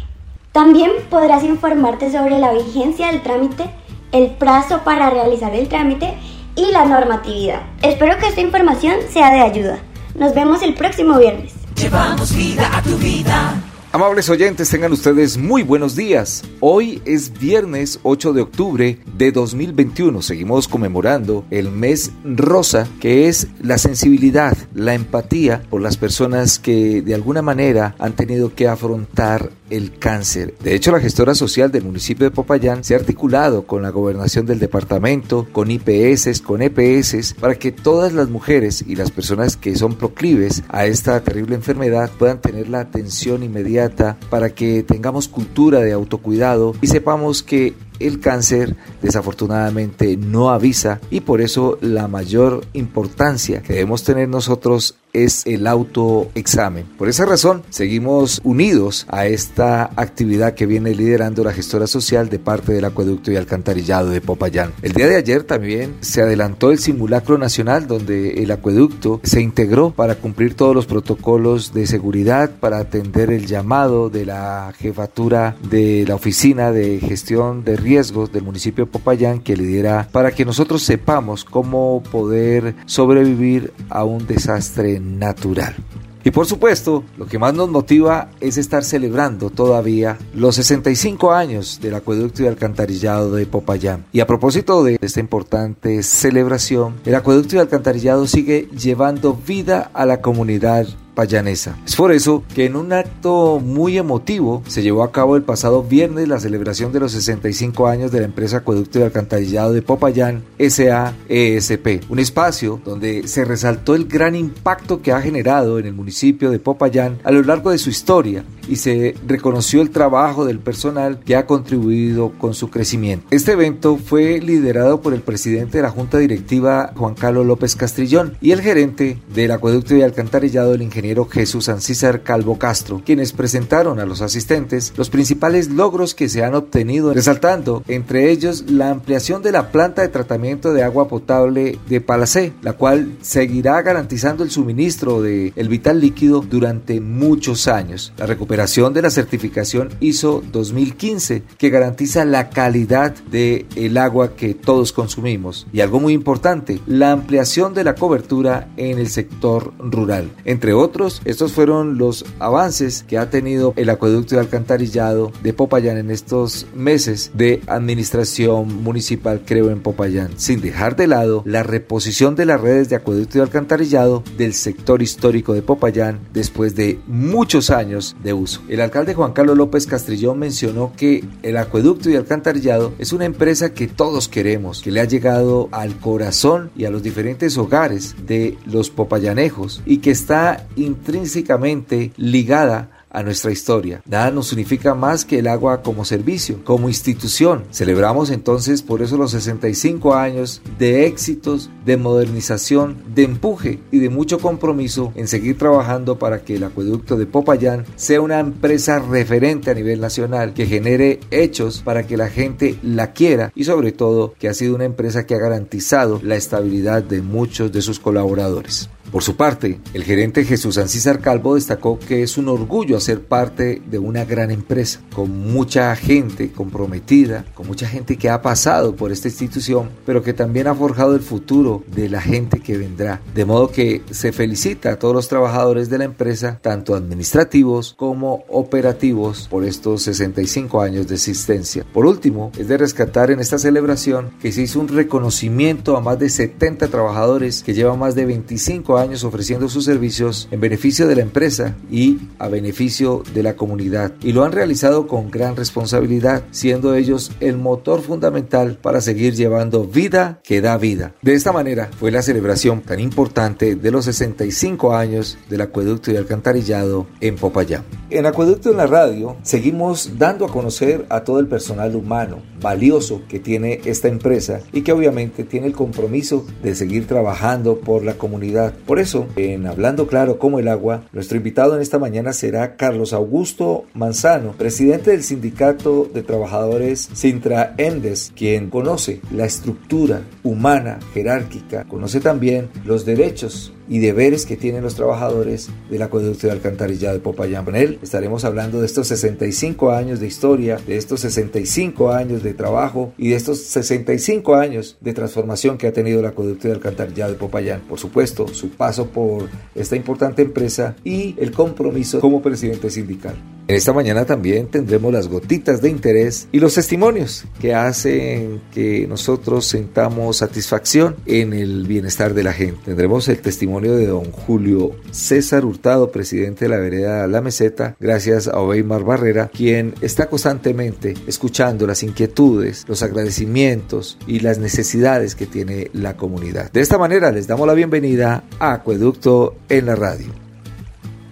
También 0.52 0.92
podrás 1.08 1.42
informarte 1.42 2.12
sobre 2.12 2.38
la 2.38 2.52
vigencia 2.52 3.08
del 3.08 3.22
trámite, 3.22 3.70
el 4.12 4.30
plazo 4.30 4.82
para 4.84 5.10
realizar 5.10 5.54
el 5.54 5.68
trámite 5.68 6.14
y 6.56 6.72
la 6.72 6.84
normatividad. 6.84 7.62
Espero 7.82 8.18
que 8.18 8.28
esta 8.28 8.40
información 8.40 8.96
sea 9.10 9.30
de 9.30 9.40
ayuda. 9.40 9.78
Nos 10.14 10.34
vemos 10.34 10.62
el 10.62 10.74
próximo 10.74 11.18
viernes. 11.18 11.54
Llevamos 11.76 12.34
vida 12.34 12.70
a 12.76 12.82
tu 12.82 12.96
vida. 12.98 13.54
Amables 13.92 14.30
oyentes, 14.30 14.70
tengan 14.70 14.92
ustedes 14.92 15.36
muy 15.36 15.64
buenos 15.64 15.96
días. 15.96 16.44
Hoy 16.60 17.02
es 17.06 17.36
viernes 17.40 17.98
8 18.04 18.32
de 18.32 18.40
octubre 18.40 18.98
de 19.18 19.32
2021. 19.32 20.22
Seguimos 20.22 20.68
conmemorando 20.68 21.44
el 21.50 21.72
mes 21.72 22.12
rosa, 22.22 22.86
que 23.00 23.26
es 23.26 23.48
la 23.60 23.78
sensibilidad, 23.78 24.56
la 24.74 24.94
empatía 24.94 25.62
por 25.68 25.82
las 25.82 25.96
personas 25.96 26.60
que 26.60 27.02
de 27.02 27.14
alguna 27.16 27.42
manera 27.42 27.96
han 27.98 28.12
tenido 28.12 28.54
que 28.54 28.68
afrontar 28.68 29.50
el 29.70 29.98
cáncer. 29.98 30.54
De 30.62 30.74
hecho, 30.74 30.90
la 30.92 31.00
gestora 31.00 31.34
social 31.34 31.70
del 31.70 31.84
municipio 31.84 32.24
de 32.24 32.34
Popayán 32.34 32.82
se 32.82 32.94
ha 32.94 32.98
articulado 32.98 33.66
con 33.66 33.82
la 33.82 33.90
gobernación 33.90 34.46
del 34.46 34.58
departamento, 34.58 35.48
con 35.52 35.70
IPS, 35.70 36.40
con 36.40 36.62
EPS, 36.62 37.34
para 37.34 37.54
que 37.54 37.70
todas 37.70 38.12
las 38.12 38.28
mujeres 38.28 38.84
y 38.86 38.96
las 38.96 39.12
personas 39.12 39.56
que 39.56 39.76
son 39.76 39.94
proclives 39.94 40.64
a 40.68 40.86
esta 40.86 41.20
terrible 41.22 41.54
enfermedad 41.54 42.10
puedan 42.18 42.40
tener 42.40 42.68
la 42.68 42.80
atención 42.80 43.44
inmediata 43.44 43.79
para 44.28 44.50
que 44.50 44.82
tengamos 44.82 45.28
cultura 45.28 45.80
de 45.80 45.92
autocuidado 45.92 46.74
y 46.80 46.86
sepamos 46.88 47.42
que 47.42 47.74
el 48.00 48.20
cáncer 48.20 48.76
desafortunadamente 49.02 50.16
no 50.16 50.50
avisa 50.50 51.00
y 51.10 51.20
por 51.20 51.40
eso 51.40 51.78
la 51.80 52.08
mayor 52.08 52.64
importancia 52.72 53.62
que 53.62 53.74
debemos 53.74 54.02
tener 54.02 54.28
nosotros 54.28 54.96
es 55.12 55.46
el 55.46 55.66
autoexamen. 55.66 56.84
Por 56.98 57.08
esa 57.08 57.24
razón, 57.24 57.62
seguimos 57.70 58.40
unidos 58.44 59.06
a 59.08 59.26
esta 59.26 59.90
actividad 59.96 60.54
que 60.54 60.66
viene 60.66 60.94
liderando 60.94 61.44
la 61.44 61.52
gestora 61.52 61.86
social 61.86 62.28
de 62.28 62.38
parte 62.38 62.72
del 62.72 62.84
acueducto 62.84 63.32
y 63.32 63.36
alcantarillado 63.36 64.10
de 64.10 64.20
Popayán. 64.20 64.72
El 64.82 64.92
día 64.92 65.08
de 65.08 65.16
ayer 65.16 65.42
también 65.44 65.96
se 66.00 66.22
adelantó 66.22 66.70
el 66.70 66.78
simulacro 66.78 67.38
nacional 67.38 67.86
donde 67.86 68.42
el 68.42 68.50
acueducto 68.50 69.20
se 69.22 69.40
integró 69.40 69.90
para 69.90 70.14
cumplir 70.14 70.54
todos 70.54 70.74
los 70.74 70.86
protocolos 70.86 71.72
de 71.72 71.86
seguridad 71.86 72.50
para 72.60 72.78
atender 72.78 73.30
el 73.30 73.46
llamado 73.46 74.10
de 74.10 74.26
la 74.26 74.72
jefatura 74.78 75.56
de 75.68 76.04
la 76.06 76.14
oficina 76.14 76.72
de 76.72 77.00
gestión 77.00 77.64
de 77.64 77.76
del 77.90 78.44
municipio 78.44 78.84
de 78.84 78.90
Popayán 78.90 79.40
que 79.40 79.56
lidera 79.56 80.08
para 80.12 80.30
que 80.30 80.44
nosotros 80.44 80.80
sepamos 80.80 81.44
cómo 81.44 82.04
poder 82.12 82.76
sobrevivir 82.86 83.72
a 83.88 84.04
un 84.04 84.28
desastre 84.28 85.00
natural. 85.00 85.74
Y 86.22 86.30
por 86.30 86.46
supuesto, 86.46 87.02
lo 87.18 87.26
que 87.26 87.40
más 87.40 87.52
nos 87.52 87.68
motiva 87.68 88.30
es 88.40 88.58
estar 88.58 88.84
celebrando 88.84 89.50
todavía 89.50 90.18
los 90.34 90.54
65 90.54 91.32
años 91.32 91.80
del 91.82 91.94
acueducto 91.94 92.44
y 92.44 92.46
alcantarillado 92.46 93.32
de 93.32 93.46
Popayán. 93.46 94.04
Y 94.12 94.20
a 94.20 94.26
propósito 94.26 94.84
de 94.84 94.98
esta 95.00 95.18
importante 95.18 96.04
celebración, 96.04 96.94
el 97.06 97.16
acueducto 97.16 97.56
y 97.56 97.58
alcantarillado 97.58 98.28
sigue 98.28 98.68
llevando 98.68 99.34
vida 99.34 99.90
a 99.94 100.06
la 100.06 100.20
comunidad 100.20 100.86
payanesa. 101.20 101.76
Es 101.84 101.96
por 101.96 102.12
eso 102.12 102.44
que 102.54 102.64
en 102.64 102.76
un 102.76 102.94
acto 102.94 103.60
muy 103.62 103.98
emotivo 103.98 104.62
se 104.66 104.80
llevó 104.80 105.02
a 105.02 105.12
cabo 105.12 105.36
el 105.36 105.42
pasado 105.42 105.82
viernes 105.82 106.28
la 106.28 106.40
celebración 106.40 106.92
de 106.92 107.00
los 107.00 107.12
65 107.12 107.88
años 107.88 108.10
de 108.10 108.20
la 108.20 108.24
empresa 108.24 108.58
Acueducto 108.58 108.98
y 108.98 109.02
Alcantarillado 109.02 109.74
de 109.74 109.82
Popayán 109.82 110.44
SAESP, 110.58 112.04
un 112.08 112.20
espacio 112.20 112.80
donde 112.86 113.28
se 113.28 113.44
resaltó 113.44 113.94
el 113.94 114.06
gran 114.06 114.34
impacto 114.34 115.02
que 115.02 115.12
ha 115.12 115.20
generado 115.20 115.78
en 115.78 115.84
el 115.84 115.92
municipio 115.92 116.50
de 116.50 116.58
Popayán 116.58 117.18
a 117.22 117.32
lo 117.32 117.42
largo 117.42 117.70
de 117.70 117.76
su 117.76 117.90
historia 117.90 118.42
y 118.66 118.76
se 118.76 119.14
reconoció 119.26 119.82
el 119.82 119.90
trabajo 119.90 120.46
del 120.46 120.58
personal 120.58 121.20
que 121.20 121.36
ha 121.36 121.44
contribuido 121.44 122.32
con 122.38 122.54
su 122.54 122.70
crecimiento. 122.70 123.26
Este 123.30 123.52
evento 123.52 123.98
fue 123.98 124.40
liderado 124.40 125.02
por 125.02 125.12
el 125.12 125.20
presidente 125.20 125.78
de 125.78 125.82
la 125.82 125.90
Junta 125.90 126.16
Directiva 126.16 126.92
Juan 126.96 127.14
Carlos 127.14 127.44
López 127.44 127.76
Castrillón 127.76 128.38
y 128.40 128.52
el 128.52 128.62
gerente 128.62 129.18
del 129.34 129.50
Acueducto 129.50 129.94
y 129.96 130.02
Alcantarillado 130.02 130.72
el 130.72 130.82
ingeniero 130.82 131.09
Jesús 131.30 131.68
Ancísar 131.68 132.22
Calvo 132.22 132.58
Castro, 132.58 133.02
quienes 133.04 133.32
presentaron 133.32 133.98
a 133.98 134.06
los 134.06 134.22
asistentes 134.22 134.92
los 134.96 135.10
principales 135.10 135.68
logros 135.68 136.14
que 136.14 136.28
se 136.28 136.44
han 136.44 136.54
obtenido, 136.54 137.12
resaltando 137.12 137.82
entre 137.88 138.30
ellos 138.30 138.64
la 138.70 138.90
ampliación 138.90 139.42
de 139.42 139.52
la 139.52 139.72
planta 139.72 140.02
de 140.02 140.08
tratamiento 140.08 140.72
de 140.72 140.82
agua 140.82 141.08
potable 141.08 141.78
de 141.88 142.00
Palacé, 142.00 142.52
la 142.62 142.74
cual 142.74 143.16
seguirá 143.20 143.82
garantizando 143.82 144.44
el 144.44 144.50
suministro 144.50 145.20
de 145.20 145.52
el 145.56 145.68
vital 145.68 146.00
líquido 146.00 146.40
durante 146.40 147.00
muchos 147.00 147.66
años. 147.68 148.12
La 148.16 148.26
recuperación 148.26 148.94
de 148.94 149.02
la 149.02 149.10
certificación 149.10 149.90
ISO 150.00 150.42
2015 150.52 151.42
que 151.58 151.70
garantiza 151.70 152.24
la 152.24 152.50
calidad 152.50 153.14
del 153.30 153.66
el 153.74 153.96
agua 153.98 154.36
que 154.36 154.54
todos 154.54 154.92
consumimos 154.92 155.66
y 155.72 155.80
algo 155.80 156.00
muy 156.00 156.12
importante, 156.12 156.80
la 156.86 157.12
ampliación 157.12 157.74
de 157.74 157.84
la 157.84 157.94
cobertura 157.94 158.68
en 158.76 158.98
el 158.98 159.08
sector 159.08 159.72
rural. 159.78 160.30
Entre 160.44 160.72
otros 160.72 160.89
estos 161.24 161.52
fueron 161.52 161.98
los 161.98 162.24
avances 162.40 163.04
que 163.06 163.16
ha 163.16 163.30
tenido 163.30 163.72
el 163.76 163.90
acueducto 163.90 164.34
de 164.34 164.40
alcantarillado 164.40 165.30
de 165.42 165.52
Popayán 165.52 165.98
en 165.98 166.10
estos 166.10 166.66
meses 166.74 167.30
de 167.34 167.62
administración 167.68 168.82
municipal, 168.82 169.42
creo, 169.46 169.70
en 169.70 169.80
Popayán, 169.80 170.30
sin 170.36 170.60
dejar 170.60 170.96
de 170.96 171.06
lado 171.06 171.42
la 171.46 171.62
reposición 171.62 172.34
de 172.34 172.46
las 172.46 172.60
redes 172.60 172.88
de 172.88 172.96
acueducto 172.96 173.38
y 173.38 173.40
alcantarillado 173.40 174.24
del 174.36 174.52
sector 174.52 175.00
histórico 175.00 175.54
de 175.54 175.62
Popayán 175.62 176.20
después 176.32 176.74
de 176.74 176.98
muchos 177.06 177.70
años 177.70 178.16
de 178.22 178.32
uso. 178.32 178.60
El 178.68 178.80
alcalde 178.80 179.14
Juan 179.14 179.32
Carlos 179.32 179.56
López 179.56 179.86
Castrillón 179.86 180.38
mencionó 180.38 180.92
que 180.96 181.24
el 181.42 181.56
acueducto 181.56 182.10
y 182.10 182.16
alcantarillado 182.16 182.92
es 182.98 183.12
una 183.12 183.26
empresa 183.26 183.72
que 183.72 183.86
todos 183.86 184.28
queremos, 184.28 184.82
que 184.82 184.90
le 184.90 185.00
ha 185.00 185.04
llegado 185.04 185.68
al 185.70 185.96
corazón 185.98 186.70
y 186.76 186.84
a 186.84 186.90
los 186.90 187.02
diferentes 187.02 187.56
hogares 187.56 188.16
de 188.26 188.58
los 188.66 188.90
popayanejos 188.90 189.82
y 189.86 189.98
que 189.98 190.10
está 190.10 190.66
intrínsecamente 190.84 192.12
ligada 192.16 192.99
a 193.10 193.22
nuestra 193.22 193.50
historia. 193.50 194.02
Nada 194.06 194.30
nos 194.30 194.48
significa 194.48 194.94
más 194.94 195.24
que 195.24 195.38
el 195.38 195.48
agua 195.48 195.82
como 195.82 196.04
servicio, 196.04 196.64
como 196.64 196.88
institución. 196.88 197.64
Celebramos 197.70 198.30
entonces 198.30 198.82
por 198.82 199.02
eso 199.02 199.16
los 199.16 199.32
65 199.32 200.14
años 200.14 200.62
de 200.78 201.06
éxitos, 201.06 201.70
de 201.84 201.96
modernización, 201.96 202.96
de 203.14 203.24
empuje 203.24 203.80
y 203.90 203.98
de 203.98 204.08
mucho 204.08 204.38
compromiso 204.38 205.12
en 205.14 205.28
seguir 205.28 205.58
trabajando 205.58 206.18
para 206.18 206.42
que 206.42 206.56
el 206.56 206.64
acueducto 206.64 207.16
de 207.16 207.26
Popayán 207.26 207.84
sea 207.96 208.20
una 208.20 208.40
empresa 208.40 208.98
referente 208.98 209.70
a 209.70 209.74
nivel 209.74 210.00
nacional, 210.00 210.54
que 210.54 210.66
genere 210.66 211.20
hechos 211.30 211.82
para 211.84 212.06
que 212.06 212.16
la 212.16 212.28
gente 212.28 212.78
la 212.82 213.12
quiera 213.12 213.52
y 213.54 213.64
sobre 213.64 213.92
todo 213.92 214.34
que 214.38 214.48
ha 214.48 214.54
sido 214.54 214.74
una 214.74 214.84
empresa 214.84 215.26
que 215.26 215.34
ha 215.34 215.38
garantizado 215.38 216.20
la 216.22 216.36
estabilidad 216.36 217.02
de 217.02 217.22
muchos 217.22 217.72
de 217.72 217.82
sus 217.82 217.98
colaboradores. 217.98 218.88
Por 219.10 219.24
su 219.24 219.34
parte, 219.34 219.80
el 219.92 220.04
gerente 220.04 220.44
Jesús 220.44 220.78
Ancísar 220.78 221.18
Calvo 221.18 221.56
destacó 221.56 221.98
que 221.98 222.22
es 222.22 222.38
un 222.38 222.48
orgullo 222.48 222.99
ser 223.00 223.22
parte 223.22 223.82
de 223.90 223.98
una 223.98 224.24
gran 224.24 224.50
empresa, 224.50 225.00
con 225.14 225.52
mucha 225.52 225.94
gente 225.96 226.52
comprometida, 226.52 227.44
con 227.54 227.66
mucha 227.66 227.88
gente 227.88 228.16
que 228.16 228.30
ha 228.30 228.42
pasado 228.42 228.96
por 228.96 229.12
esta 229.12 229.28
institución, 229.28 229.90
pero 230.06 230.22
que 230.22 230.32
también 230.32 230.66
ha 230.66 230.74
forjado 230.74 231.14
el 231.14 231.20
futuro 231.20 231.82
de 231.94 232.08
la 232.08 232.20
gente 232.20 232.60
que 232.60 232.78
vendrá. 232.78 233.20
De 233.34 233.44
modo 233.44 233.70
que 233.70 234.02
se 234.10 234.32
felicita 234.32 234.92
a 234.92 234.98
todos 234.98 235.14
los 235.14 235.28
trabajadores 235.28 235.90
de 235.90 235.98
la 235.98 236.04
empresa, 236.04 236.58
tanto 236.62 236.94
administrativos 236.94 237.94
como 237.96 238.44
operativos, 238.48 239.48
por 239.48 239.64
estos 239.64 240.02
65 240.02 240.80
años 240.80 241.06
de 241.08 241.14
existencia. 241.14 241.84
Por 241.92 242.06
último, 242.06 242.52
es 242.58 242.68
de 242.68 242.76
rescatar 242.76 243.30
en 243.30 243.40
esta 243.40 243.58
celebración 243.58 244.30
que 244.40 244.52
se 244.52 244.62
hizo 244.62 244.80
un 244.80 244.88
reconocimiento 244.88 245.96
a 245.96 246.00
más 246.00 246.18
de 246.18 246.28
70 246.28 246.88
trabajadores 246.88 247.62
que 247.62 247.74
llevan 247.74 247.98
más 247.98 248.14
de 248.14 248.26
25 248.26 248.98
años 248.98 249.24
ofreciendo 249.24 249.68
sus 249.68 249.84
servicios 249.84 250.48
en 250.50 250.60
beneficio 250.60 251.06
de 251.06 251.16
la 251.16 251.22
empresa 251.22 251.74
y 251.90 252.18
a 252.38 252.48
beneficio 252.48 252.89
de 252.90 253.44
la 253.44 253.54
comunidad 253.54 254.12
y 254.20 254.32
lo 254.32 254.42
han 254.42 254.50
realizado 254.50 255.06
con 255.06 255.30
gran 255.30 255.54
responsabilidad, 255.54 256.42
siendo 256.50 256.96
ellos 256.96 257.30
el 257.38 257.56
motor 257.56 258.02
fundamental 258.02 258.78
para 258.82 259.00
seguir 259.00 259.34
llevando 259.34 259.84
vida 259.84 260.40
que 260.42 260.60
da 260.60 260.76
vida. 260.76 261.14
De 261.22 261.34
esta 261.34 261.52
manera 261.52 261.88
fue 262.00 262.10
la 262.10 262.20
celebración 262.20 262.80
tan 262.82 262.98
importante 262.98 263.76
de 263.76 263.90
los 263.92 264.06
65 264.06 264.96
años 264.96 265.38
del 265.48 265.60
acueducto 265.60 266.10
y 266.10 266.16
alcantarillado 266.16 267.06
en 267.20 267.36
Popayán. 267.36 267.84
En 268.10 268.26
Acueducto 268.26 268.72
en 268.72 268.78
la 268.78 268.88
Radio 268.88 269.36
seguimos 269.42 270.18
dando 270.18 270.44
a 270.44 270.50
conocer 270.50 271.06
a 271.10 271.22
todo 271.22 271.38
el 271.38 271.46
personal 271.46 271.94
humano 271.94 272.42
valioso 272.60 273.22
que 273.28 273.38
tiene 273.38 273.80
esta 273.84 274.08
empresa 274.08 274.60
y 274.72 274.82
que 274.82 274.92
obviamente 274.92 275.44
tiene 275.44 275.68
el 275.68 275.74
compromiso 275.74 276.44
de 276.60 276.74
seguir 276.74 277.06
trabajando 277.06 277.78
por 277.78 278.04
la 278.04 278.14
comunidad. 278.14 278.74
Por 278.84 278.98
eso, 278.98 279.28
en 279.36 279.66
Hablando 279.66 280.08
Claro 280.08 280.40
como 280.40 280.58
el 280.58 280.66
agua, 280.66 281.04
nuestro 281.12 281.36
invitado 281.36 281.76
en 281.76 281.82
esta 281.82 282.00
mañana 282.00 282.32
será 282.32 282.76
Carlos 282.80 283.12
Augusto 283.12 283.84
Manzano, 283.92 284.52
presidente 284.52 285.10
del 285.10 285.22
Sindicato 285.22 286.08
de 286.14 286.22
Trabajadores 286.22 287.10
Sintra 287.12 287.74
Endes, 287.76 288.32
quien 288.34 288.70
conoce 288.70 289.20
la 289.30 289.44
estructura 289.44 290.22
humana, 290.42 290.98
jerárquica, 291.12 291.84
conoce 291.84 292.20
también 292.20 292.70
los 292.86 293.04
derechos 293.04 293.74
y 293.90 293.98
deberes 293.98 294.46
que 294.46 294.56
tienen 294.56 294.82
los 294.82 294.94
trabajadores 294.94 295.68
del 295.90 296.00
acueducto 296.00 296.46
de 296.46 296.52
alcantarillado 296.52 297.14
de 297.14 297.20
Popayán. 297.20 297.64
Con 297.64 297.74
él 297.74 297.98
estaremos 298.02 298.44
hablando 298.44 298.80
de 298.80 298.86
estos 298.86 299.08
65 299.08 299.90
años 299.90 300.20
de 300.20 300.28
historia, 300.28 300.78
de 300.86 300.96
estos 300.96 301.20
65 301.20 302.12
años 302.12 302.44
de 302.44 302.54
trabajo 302.54 303.12
y 303.18 303.30
de 303.30 303.36
estos 303.36 303.58
65 303.58 304.54
años 304.54 304.96
de 305.00 305.12
transformación 305.12 305.76
que 305.76 305.88
ha 305.88 305.92
tenido 305.92 306.20
el 306.20 306.26
acueducto 306.26 306.68
de 306.68 306.74
alcantarillado 306.74 307.32
de 307.32 307.38
Popayán. 307.38 307.80
Por 307.80 307.98
supuesto, 307.98 308.46
su 308.46 308.70
paso 308.70 309.08
por 309.08 309.48
esta 309.74 309.96
importante 309.96 310.42
empresa 310.42 310.94
y 311.02 311.34
el 311.38 311.50
compromiso 311.50 312.20
como 312.20 312.40
presidente 312.40 312.90
sindical. 312.90 313.34
En 313.70 313.76
esta 313.76 313.92
mañana 313.92 314.24
también 314.24 314.66
tendremos 314.66 315.12
las 315.12 315.28
gotitas 315.28 315.80
de 315.80 315.90
interés 315.90 316.48
y 316.50 316.58
los 316.58 316.74
testimonios 316.74 317.44
que 317.60 317.72
hacen 317.72 318.60
que 318.72 319.06
nosotros 319.06 319.64
sentamos 319.64 320.38
satisfacción 320.38 321.14
en 321.24 321.52
el 321.52 321.86
bienestar 321.86 322.34
de 322.34 322.42
la 322.42 322.52
gente. 322.52 322.80
Tendremos 322.86 323.28
el 323.28 323.40
testimonio 323.40 323.79
de 323.88 324.06
don 324.06 324.30
Julio 324.30 324.92
César 325.10 325.64
Hurtado, 325.64 326.10
presidente 326.10 326.66
de 326.66 326.68
la 326.68 326.78
vereda 326.78 327.26
La 327.26 327.40
Meseta, 327.40 327.96
gracias 327.98 328.46
a 328.46 328.58
Obeymar 328.58 329.04
Barrera, 329.04 329.48
quien 329.48 329.94
está 330.02 330.28
constantemente 330.28 331.14
escuchando 331.26 331.86
las 331.86 332.02
inquietudes, 332.02 332.84
los 332.88 333.02
agradecimientos 333.02 334.18
y 334.26 334.40
las 334.40 334.58
necesidades 334.58 335.34
que 335.34 335.46
tiene 335.46 335.90
la 335.94 336.16
comunidad. 336.16 336.70
De 336.72 336.80
esta 336.80 336.98
manera 336.98 337.32
les 337.32 337.46
damos 337.46 337.66
la 337.66 337.74
bienvenida 337.74 338.44
a 338.58 338.74
Acueducto 338.74 339.56
en 339.68 339.86
la 339.86 339.96
radio. 339.96 340.49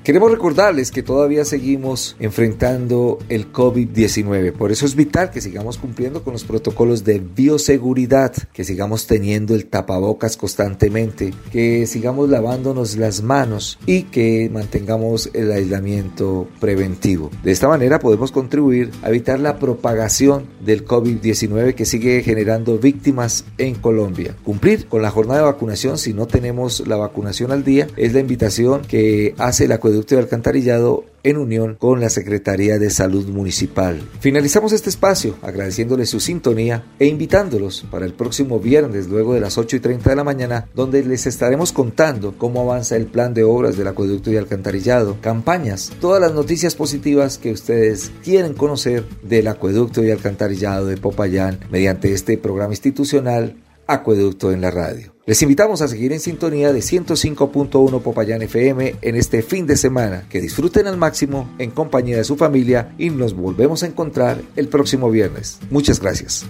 Queremos 0.08 0.30
recordarles 0.30 0.90
que 0.90 1.02
todavía 1.02 1.44
seguimos 1.44 2.16
enfrentando 2.18 3.18
el 3.28 3.52
COVID-19, 3.52 4.54
por 4.54 4.72
eso 4.72 4.86
es 4.86 4.94
vital 4.94 5.30
que 5.30 5.42
sigamos 5.42 5.76
cumpliendo 5.76 6.24
con 6.24 6.32
los 6.32 6.44
protocolos 6.44 7.04
de 7.04 7.18
bioseguridad, 7.18 8.32
que 8.54 8.64
sigamos 8.64 9.06
teniendo 9.06 9.54
el 9.54 9.66
tapabocas 9.66 10.38
constantemente, 10.38 11.34
que 11.52 11.86
sigamos 11.86 12.30
lavándonos 12.30 12.96
las 12.96 13.22
manos 13.22 13.78
y 13.84 14.04
que 14.04 14.48
mantengamos 14.50 15.28
el 15.34 15.52
aislamiento 15.52 16.48
preventivo. 16.58 17.30
De 17.44 17.52
esta 17.52 17.68
manera 17.68 17.98
podemos 17.98 18.32
contribuir 18.32 18.90
a 19.02 19.10
evitar 19.10 19.38
la 19.38 19.58
propagación 19.58 20.46
del 20.64 20.86
COVID-19 20.86 21.74
que 21.74 21.84
sigue 21.84 22.22
generando 22.22 22.78
víctimas 22.78 23.44
en 23.58 23.74
Colombia. 23.74 24.34
Cumplir 24.42 24.86
con 24.86 25.02
la 25.02 25.10
jornada 25.10 25.40
de 25.40 25.46
vacunación 25.52 25.98
si 25.98 26.14
no 26.14 26.26
tenemos 26.26 26.88
la 26.88 26.96
vacunación 26.96 27.52
al 27.52 27.62
día 27.62 27.88
es 27.98 28.14
la 28.14 28.20
invitación 28.20 28.80
que 28.80 29.34
hace 29.36 29.68
la 29.68 29.74
acueducto 29.74 29.97
de 30.06 30.18
alcantarillado 30.22 31.04
en 31.22 31.36
unión 31.36 31.76
con 31.78 32.00
la 32.00 32.10
Secretaría 32.10 32.78
de 32.78 32.90
Salud 32.90 33.26
Municipal. 33.28 34.00
Finalizamos 34.20 34.72
este 34.72 34.88
espacio 34.88 35.36
agradeciéndoles 35.42 36.10
su 36.10 36.20
sintonía 36.20 36.84
e 36.98 37.06
invitándolos 37.06 37.84
para 37.90 38.06
el 38.06 38.14
próximo 38.14 38.60
viernes 38.60 39.08
luego 39.08 39.34
de 39.34 39.40
las 39.40 39.58
8 39.58 39.76
y 39.76 39.80
30 39.80 40.10
de 40.10 40.16
la 40.16 40.24
mañana 40.24 40.68
donde 40.74 41.02
les 41.04 41.26
estaremos 41.26 41.72
contando 41.72 42.34
cómo 42.38 42.60
avanza 42.60 42.96
el 42.96 43.06
plan 43.06 43.34
de 43.34 43.44
obras 43.44 43.76
del 43.76 43.88
acueducto 43.88 44.30
y 44.30 44.36
alcantarillado, 44.36 45.18
campañas, 45.20 45.92
todas 46.00 46.20
las 46.20 46.32
noticias 46.32 46.74
positivas 46.74 47.38
que 47.38 47.52
ustedes 47.52 48.12
quieren 48.22 48.54
conocer 48.54 49.04
del 49.22 49.48
acueducto 49.48 50.04
y 50.04 50.10
alcantarillado 50.10 50.86
de 50.86 50.96
Popayán 50.96 51.60
mediante 51.70 52.12
este 52.12 52.38
programa 52.38 52.72
institucional 52.72 53.56
Acueducto 53.86 54.52
en 54.52 54.60
la 54.60 54.70
radio. 54.70 55.17
Les 55.28 55.40
invitamos 55.42 55.82
a 55.82 55.88
seguir 55.88 56.14
en 56.14 56.20
sintonía 56.20 56.72
de 56.72 56.78
105.1 56.78 58.00
Popayán 58.00 58.40
FM 58.40 58.94
en 59.02 59.14
este 59.14 59.42
fin 59.42 59.66
de 59.66 59.76
semana. 59.76 60.24
Que 60.30 60.40
disfruten 60.40 60.86
al 60.86 60.96
máximo 60.96 61.50
en 61.58 61.70
compañía 61.70 62.16
de 62.16 62.24
su 62.24 62.36
familia 62.36 62.94
y 62.96 63.10
nos 63.10 63.34
volvemos 63.34 63.82
a 63.82 63.88
encontrar 63.88 64.40
el 64.56 64.68
próximo 64.68 65.10
viernes. 65.10 65.58
Muchas 65.68 66.00
gracias. 66.00 66.46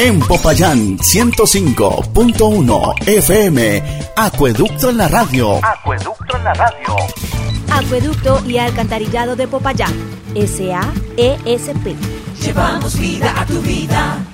En 0.00 0.18
Popayán 0.18 0.98
105.1 0.98 3.06
FM, 3.06 3.82
Acueducto 4.16 4.90
en 4.90 4.96
la 4.96 5.06
radio. 5.06 5.64
Acueducto 5.64 6.38
en 6.38 6.42
la 6.42 6.54
radio. 6.54 6.96
Acueducto 7.70 8.42
y 8.48 8.58
Alcantarillado 8.58 9.36
de 9.36 9.46
Popayán, 9.46 9.94
SAESP. 10.34 11.94
Llevamos 12.42 12.98
vida 12.98 13.40
a 13.40 13.46
tu 13.46 13.60
vida 13.60 14.26